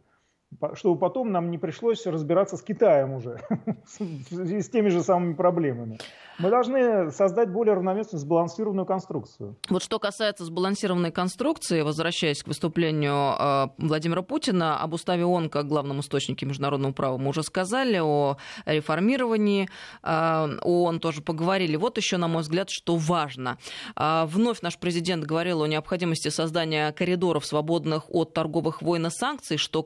чтобы 0.74 0.98
потом 0.98 1.32
нам 1.32 1.50
не 1.50 1.58
пришлось 1.58 2.06
разбираться 2.06 2.56
с 2.56 2.62
Китаем 2.62 3.14
уже, 3.14 3.40
с 3.86 4.68
теми 4.68 4.88
же 4.88 5.02
самыми 5.02 5.34
проблемами. 5.34 5.98
Мы 6.38 6.50
должны 6.50 7.10
создать 7.10 7.50
более 7.50 7.74
равновесную, 7.74 8.20
сбалансированную 8.20 8.86
конструкцию. 8.86 9.56
Вот 9.68 9.82
что 9.82 9.98
касается 9.98 10.44
сбалансированной 10.44 11.12
конструкции, 11.12 11.82
возвращаясь 11.82 12.42
к 12.42 12.48
выступлению 12.48 13.34
э, 13.38 13.68
Владимира 13.78 14.22
Путина 14.22 14.80
об 14.80 14.94
уставе 14.94 15.24
ООН 15.24 15.50
как 15.50 15.66
главном 15.68 16.00
источнике 16.00 16.46
международного 16.46 16.92
права, 16.92 17.18
мы 17.18 17.28
уже 17.28 17.42
сказали 17.42 17.98
о 17.98 18.38
реформировании 18.64 19.68
э, 20.02 20.58
ООН, 20.62 21.00
тоже 21.00 21.22
поговорили. 21.22 21.76
Вот 21.76 21.98
еще, 21.98 22.16
на 22.16 22.28
мой 22.28 22.42
взгляд, 22.42 22.70
что 22.70 22.96
важно. 22.96 23.58
Э, 23.96 24.24
вновь 24.26 24.62
наш 24.62 24.78
президент 24.78 25.24
говорил 25.24 25.62
о 25.62 25.68
необходимости 25.68 26.28
создания 26.28 26.92
коридоров, 26.92 27.44
свободных 27.44 28.04
от 28.08 28.32
торговых 28.32 28.82
войн 28.82 29.06
и 29.06 29.10
санкций, 29.10 29.58
что 29.58 29.82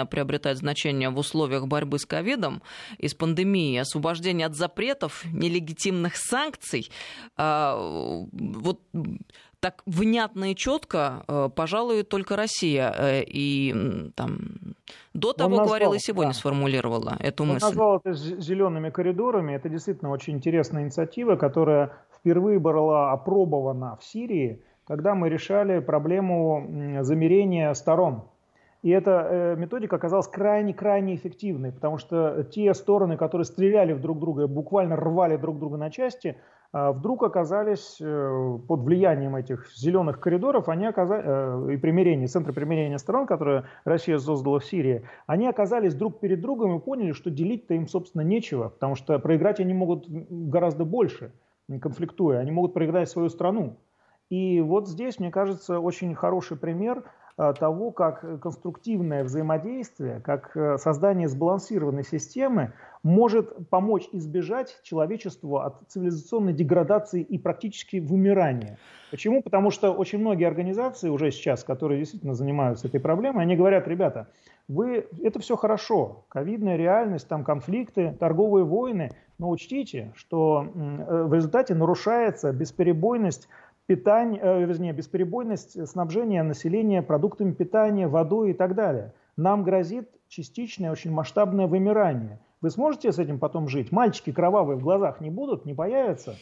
колоссальное 0.00 0.06
приобретает 0.06 0.58
значение 0.58 1.10
в 1.10 1.18
условиях 1.18 1.66
борьбы 1.66 1.98
с 1.98 2.06
ковидом 2.06 2.62
и 2.98 3.08
с 3.08 3.14
пандемией, 3.14 3.80
освобождение 3.80 4.46
от 4.46 4.54
запретов, 4.54 5.24
нелегитимных 5.32 6.16
санкций. 6.16 6.90
Э, 7.38 8.26
вот 8.32 8.80
так 9.60 9.82
внятно 9.86 10.52
и 10.52 10.54
четко, 10.54 11.22
э, 11.28 11.48
пожалуй, 11.54 12.02
только 12.02 12.36
Россия. 12.36 12.94
Э, 12.96 13.22
и 13.22 13.74
там 14.14 14.38
до 15.14 15.32
того 15.32 15.50
назвал, 15.50 15.66
говорила 15.66 15.94
и 15.94 15.98
сегодня 15.98 16.32
да. 16.32 16.38
сформулировала 16.38 17.16
эту 17.20 17.42
Он 17.42 17.50
мысль. 17.50 17.66
Назвал 17.66 17.96
это 17.98 18.12
зелеными 18.40 18.90
коридорами. 18.90 19.54
Это 19.54 19.68
действительно 19.68 20.10
очень 20.10 20.34
интересная 20.34 20.82
инициатива, 20.82 21.36
которая 21.36 21.90
впервые 22.18 22.58
была 22.58 23.12
опробована 23.12 23.96
в 23.96 24.04
Сирии, 24.04 24.62
когда 24.86 25.14
мы 25.14 25.28
решали 25.28 25.80
проблему 25.80 26.66
замерения 27.02 27.74
сторон. 27.74 28.22
И 28.82 28.90
эта 28.90 29.26
э, 29.28 29.56
методика 29.56 29.96
оказалась 29.96 30.26
крайне-крайне 30.28 31.14
эффективной, 31.14 31.70
потому 31.70 31.98
что 31.98 32.44
те 32.44 32.72
стороны, 32.72 33.18
которые 33.18 33.44
стреляли 33.44 33.92
в 33.92 34.00
друг 34.00 34.18
друга, 34.18 34.46
буквально 34.46 34.96
рвали 34.96 35.36
друг 35.36 35.58
друга 35.58 35.76
на 35.76 35.90
части, 35.90 36.36
а, 36.72 36.92
вдруг 36.92 37.22
оказались 37.24 37.98
э, 38.00 38.58
под 38.68 38.80
влиянием 38.80 39.36
этих 39.36 39.70
зеленых 39.74 40.20
коридоров, 40.20 40.68
они 40.68 40.86
оказались, 40.86 41.24
э, 41.26 41.74
и 41.74 41.76
примирения, 41.76 42.26
центры 42.26 42.54
примирения 42.54 42.96
сторон, 42.96 43.26
которые 43.26 43.64
Россия 43.84 44.18
создала 44.18 44.60
в 44.60 44.64
Сирии, 44.64 45.04
они 45.26 45.46
оказались 45.46 45.94
друг 45.94 46.20
перед 46.20 46.40
другом 46.40 46.76
и 46.76 46.80
поняли, 46.80 47.12
что 47.12 47.28
делить-то 47.28 47.74
им, 47.74 47.86
собственно, 47.86 48.22
нечего, 48.22 48.68
потому 48.68 48.94
что 48.94 49.18
проиграть 49.18 49.60
они 49.60 49.74
могут 49.74 50.06
гораздо 50.08 50.84
больше, 50.84 51.32
конфликтуя, 51.82 52.38
они 52.38 52.52
могут 52.52 52.72
проиграть 52.72 53.10
свою 53.10 53.28
страну. 53.28 53.76
И 54.30 54.60
вот 54.60 54.88
здесь, 54.88 55.18
мне 55.18 55.32
кажется, 55.32 55.80
очень 55.80 56.14
хороший 56.14 56.56
пример– 56.56 57.04
того, 57.58 57.90
как 57.90 58.40
конструктивное 58.40 59.24
взаимодействие, 59.24 60.20
как 60.20 60.56
э, 60.56 60.76
создание 60.78 61.26
сбалансированной 61.26 62.04
системы 62.04 62.72
может 63.02 63.68
помочь 63.70 64.08
избежать 64.12 64.78
человечеству 64.82 65.58
от 65.58 65.76
цивилизационной 65.88 66.52
деградации 66.52 67.22
и 67.22 67.38
практически 67.38 67.96
вымирания. 67.96 68.78
Почему? 69.10 69.42
Потому 69.42 69.70
что 69.70 69.92
очень 69.92 70.18
многие 70.18 70.46
организации 70.46 71.08
уже 71.08 71.30
сейчас, 71.30 71.64
которые 71.64 72.00
действительно 72.00 72.34
занимаются 72.34 72.88
этой 72.88 73.00
проблемой, 73.00 73.44
они 73.44 73.56
говорят, 73.56 73.88
ребята, 73.88 74.28
вы, 74.68 75.08
это 75.22 75.40
все 75.40 75.56
хорошо, 75.56 76.26
ковидная 76.28 76.76
реальность, 76.76 77.26
там 77.26 77.42
конфликты, 77.42 78.14
торговые 78.20 78.64
войны, 78.64 79.10
но 79.38 79.48
учтите, 79.48 80.12
что 80.14 80.64
э, 80.64 81.24
в 81.24 81.34
результате 81.34 81.74
нарушается 81.74 82.52
бесперебойность 82.52 83.48
питание, 83.90 84.40
э, 84.40 84.64
вернее, 84.66 84.92
бесперебойность 84.92 85.88
снабжения 85.88 86.44
населения 86.44 87.02
продуктами 87.02 87.50
питания, 87.50 88.06
водой 88.06 88.50
и 88.50 88.52
так 88.52 88.76
далее. 88.76 89.14
Нам 89.36 89.64
грозит 89.64 90.08
частичное, 90.28 90.92
очень 90.92 91.10
масштабное 91.10 91.66
вымирание. 91.66 92.38
Вы 92.60 92.70
сможете 92.70 93.10
с 93.10 93.18
этим 93.18 93.40
потом 93.40 93.66
жить? 93.66 93.90
Мальчики 93.90 94.30
кровавые 94.30 94.76
в 94.76 94.82
глазах 94.82 95.20
не 95.20 95.28
будут, 95.28 95.64
не 95.64 95.74
появятся? 95.74 96.36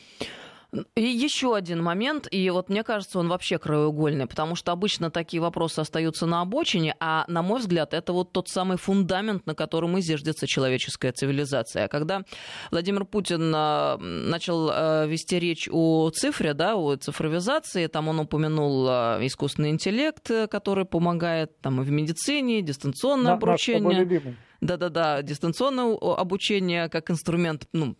И 0.94 1.02
еще 1.02 1.56
один 1.56 1.82
момент, 1.82 2.28
и 2.30 2.50
вот 2.50 2.68
мне 2.68 2.84
кажется, 2.84 3.18
он 3.18 3.28
вообще 3.28 3.58
краеугольный, 3.58 4.26
потому 4.26 4.54
что 4.54 4.70
обычно 4.70 5.10
такие 5.10 5.40
вопросы 5.40 5.80
остаются 5.80 6.26
на 6.26 6.42
обочине, 6.42 6.94
а, 7.00 7.24
на 7.26 7.40
мой 7.40 7.60
взгляд, 7.60 7.94
это 7.94 8.12
вот 8.12 8.32
тот 8.32 8.48
самый 8.48 8.76
фундамент, 8.76 9.46
на 9.46 9.54
котором 9.54 9.96
и 9.96 10.02
зиждется 10.02 10.46
человеческая 10.46 11.12
цивилизация. 11.12 11.86
А 11.86 11.88
когда 11.88 12.22
Владимир 12.70 13.06
Путин 13.06 13.50
а, 13.54 13.96
начал 13.96 14.68
а, 14.70 15.06
вести 15.06 15.38
речь 15.38 15.70
о 15.72 16.10
цифре, 16.10 16.52
да, 16.52 16.76
о 16.76 16.96
цифровизации, 16.96 17.86
там 17.86 18.08
он 18.08 18.20
упомянул 18.20 18.88
искусственный 18.88 19.70
интеллект, 19.70 20.30
который 20.50 20.84
помогает 20.84 21.58
там 21.62 21.80
и 21.80 21.84
в 21.84 21.90
медицине, 21.90 22.60
дистанционное 22.60 23.32
на, 23.32 23.32
обучение. 23.38 24.36
Да-да-да, 24.60 25.22
дистанционное 25.22 25.96
обучение 25.96 26.90
как 26.90 27.10
инструмент, 27.10 27.66
ну, 27.72 27.96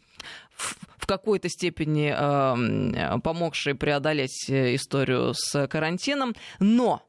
какой-то 1.09 1.49
степени 1.49 2.15
э, 2.15 3.21
помогший 3.21 3.75
преодолеть 3.75 4.49
э, 4.49 4.75
историю 4.75 5.33
с 5.35 5.67
карантином. 5.67 6.35
Но 6.61 7.03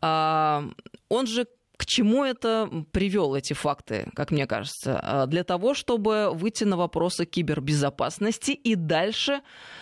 э, 0.00 0.62
он 1.08 1.26
же 1.26 1.46
к 1.76 1.86
чему 1.86 2.24
это 2.24 2.70
привел 2.92 3.34
эти 3.34 3.54
факты, 3.54 4.10
как 4.14 4.30
мне 4.30 4.46
кажется? 4.46 5.00
А, 5.02 5.26
для 5.26 5.44
того, 5.44 5.72
чтобы 5.72 6.30
выйти 6.30 6.64
на 6.64 6.76
вопросы 6.76 7.24
кибербезопасности 7.24 8.50
и 8.50 8.74
дальше, 8.74 9.40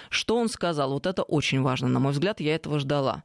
что 0.09 0.37
он 0.37 0.49
сказал? 0.49 0.93
Вот 0.93 1.07
это 1.07 1.25
очень 1.25 1.61
важно, 1.61 1.89
на 1.89 1.99
мой 1.99 2.13
взгляд, 2.13 2.39
я 2.39 2.55
этого 2.55 2.79
ждала. 2.79 3.25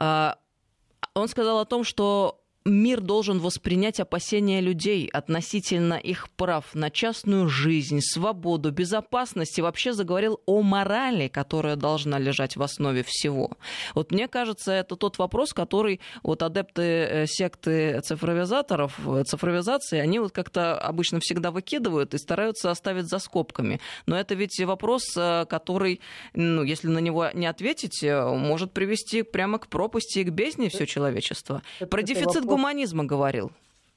Он 0.00 1.28
сказал 1.28 1.60
о 1.60 1.64
том, 1.64 1.84
что 1.84 2.37
мир 2.68 3.00
должен 3.00 3.38
воспринять 3.40 4.00
опасения 4.00 4.60
людей 4.60 5.08
относительно 5.08 5.94
их 5.94 6.28
прав 6.30 6.74
на 6.74 6.90
частную 6.90 7.48
жизнь, 7.48 8.00
свободу, 8.00 8.70
безопасность 8.70 9.58
и 9.58 9.62
вообще 9.62 9.92
заговорил 9.92 10.40
о 10.46 10.62
морали, 10.62 11.28
которая 11.28 11.76
должна 11.76 12.18
лежать 12.18 12.56
в 12.56 12.62
основе 12.62 13.02
всего. 13.02 13.52
Вот 13.94 14.12
мне 14.12 14.28
кажется, 14.28 14.72
это 14.72 14.96
тот 14.96 15.18
вопрос, 15.18 15.52
который 15.52 16.00
вот 16.22 16.42
адепты 16.42 16.82
э, 16.82 17.26
секты 17.26 18.00
цифровизаторов, 18.00 18.98
э, 19.06 19.24
цифровизации, 19.24 19.98
они 19.98 20.18
вот 20.18 20.32
как-то 20.32 20.78
обычно 20.78 21.20
всегда 21.20 21.50
выкидывают 21.50 22.14
и 22.14 22.18
стараются 22.18 22.70
оставить 22.70 23.06
за 23.06 23.18
скобками. 23.18 23.80
Но 24.06 24.18
это 24.18 24.34
ведь 24.34 24.60
вопрос, 24.60 25.02
э, 25.16 25.46
который, 25.48 26.00
ну, 26.34 26.62
если 26.62 26.88
на 26.88 26.98
него 26.98 27.28
не 27.34 27.46
ответить, 27.46 28.02
может 28.02 28.72
привести 28.72 29.22
прямо 29.22 29.58
к 29.58 29.68
пропасти 29.68 30.20
и 30.20 30.24
к 30.24 30.30
бездне 30.30 30.68
все 30.68 30.86
человечество. 30.86 31.62
Про 31.90 32.02
дефицит 32.02 32.44
вопрос 32.44 32.57
гуманизма 32.58 33.04
говорил? 33.04 33.52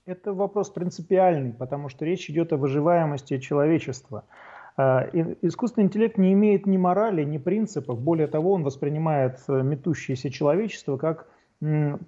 Это 0.05 0.33
вопрос 0.33 0.69
принципиальный, 0.69 1.51
потому 1.51 1.89
что 1.89 2.05
речь 2.05 2.29
идет 2.29 2.53
о 2.53 2.57
выживаемости 2.57 3.39
человечества. 3.39 4.23
А, 4.77 5.09
искусственный 5.41 5.85
интеллект 5.85 6.17
не 6.19 6.33
имеет 6.33 6.67
ни 6.67 6.77
морали, 6.77 7.23
ни 7.23 7.39
принципов. 7.39 7.99
Более 7.99 8.27
того, 8.27 8.53
он 8.53 8.63
воспринимает 8.63 9.39
э, 9.47 9.63
метущееся 9.63 10.29
человечество 10.29 10.97
как 10.97 11.27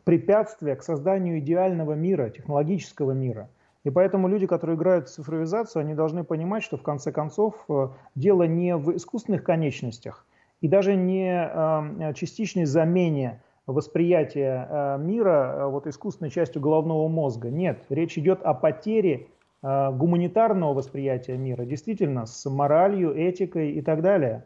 препятствие 0.03 0.75
к 0.75 0.81
созданию 0.81 1.37
идеального 1.37 1.93
мира, 1.93 2.31
технологического 2.31 3.11
мира. 3.11 3.49
И 3.83 3.91
поэтому 3.91 4.27
люди, 4.27 4.47
которые 4.47 4.75
играют 4.75 5.07
в 5.07 5.11
цифровизацию, 5.11 5.81
они 5.81 5.93
должны 5.93 6.23
понимать, 6.23 6.63
что 6.63 6.77
в 6.77 6.83
конце 6.83 7.11
концов 7.11 7.55
э, 7.67 7.89
дело 8.15 8.43
не 8.43 8.75
в 8.75 8.95
искусственных 8.95 9.43
конечностях 9.43 10.25
и 10.61 10.67
даже 10.67 10.95
не 10.95 11.29
э, 11.29 12.13
частичной 12.13 12.65
замене 12.65 13.41
восприятия 13.65 14.67
э, 14.69 14.97
мира 14.99 15.55
э, 15.55 15.65
вот 15.67 15.87
искусственной 15.87 16.29
частью 16.29 16.61
головного 16.61 17.07
мозга. 17.07 17.49
Нет, 17.49 17.85
речь 17.89 18.17
идет 18.17 18.41
о 18.41 18.53
потере 18.53 19.27
э, 19.61 19.91
гуманитарного 19.91 20.73
восприятия 20.73 21.37
мира, 21.37 21.63
действительно, 21.63 22.25
с 22.25 22.49
моралью, 22.49 23.15
этикой 23.15 23.71
и 23.71 23.81
так 23.81 24.01
далее. 24.01 24.45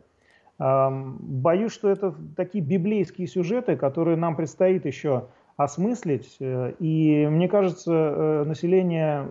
Боюсь, 0.60 1.71
что 1.71 1.88
это 1.88 2.15
такие 2.36 2.63
библейские 2.63 3.27
сюжеты, 3.27 3.75
которые 3.75 4.17
нам 4.17 4.36
предстоит 4.36 4.88
еще 4.88 5.27
осмыслить. 5.56 6.36
И 6.39 7.27
мне 7.30 7.47
кажется, 7.47 8.43
население, 8.43 9.27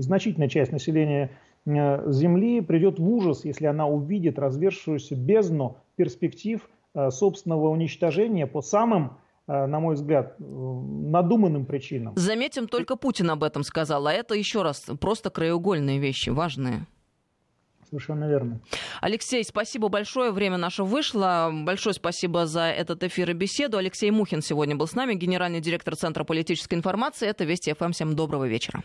значительная 0.00 0.48
часть 0.48 0.72
населения 0.72 1.30
Земли 1.64 2.60
придет 2.60 2.98
в 2.98 3.08
ужас, 3.08 3.44
если 3.44 3.66
она 3.66 3.86
увидит 3.86 4.36
развершуюся 4.36 5.14
бездну 5.14 5.76
перспектив 5.94 6.68
собственного 7.10 7.68
уничтожения 7.68 8.48
по 8.48 8.60
самым 8.60 9.12
на 9.46 9.80
мой 9.80 9.94
взгляд, 9.94 10.36
надуманным 10.38 11.66
причинам. 11.66 12.14
Заметим, 12.16 12.66
только 12.66 12.96
Путин 12.96 13.30
об 13.30 13.44
этом 13.44 13.62
сказал, 13.62 14.06
а 14.06 14.12
это 14.12 14.34
еще 14.34 14.62
раз 14.62 14.86
просто 15.00 15.30
краеугольные 15.30 15.98
вещи, 15.98 16.30
важные. 16.30 16.86
Совершенно 17.88 18.28
верно. 18.28 18.60
Алексей, 19.02 19.44
спасибо 19.44 19.88
большое. 19.88 20.32
Время 20.32 20.56
наше 20.56 20.82
вышло. 20.82 21.50
Большое 21.52 21.94
спасибо 21.94 22.46
за 22.46 22.62
этот 22.62 23.04
эфир 23.04 23.30
и 23.30 23.34
беседу. 23.34 23.76
Алексей 23.76 24.10
Мухин 24.10 24.42
сегодня 24.42 24.74
был 24.74 24.86
с 24.86 24.94
нами, 24.94 25.14
генеральный 25.14 25.60
директор 25.60 25.94
Центра 25.94 26.24
политической 26.24 26.74
информации. 26.74 27.28
Это 27.28 27.44
Вести 27.44 27.72
ФМ. 27.72 27.92
Всем 27.92 28.16
доброго 28.16 28.46
вечера. 28.48 28.82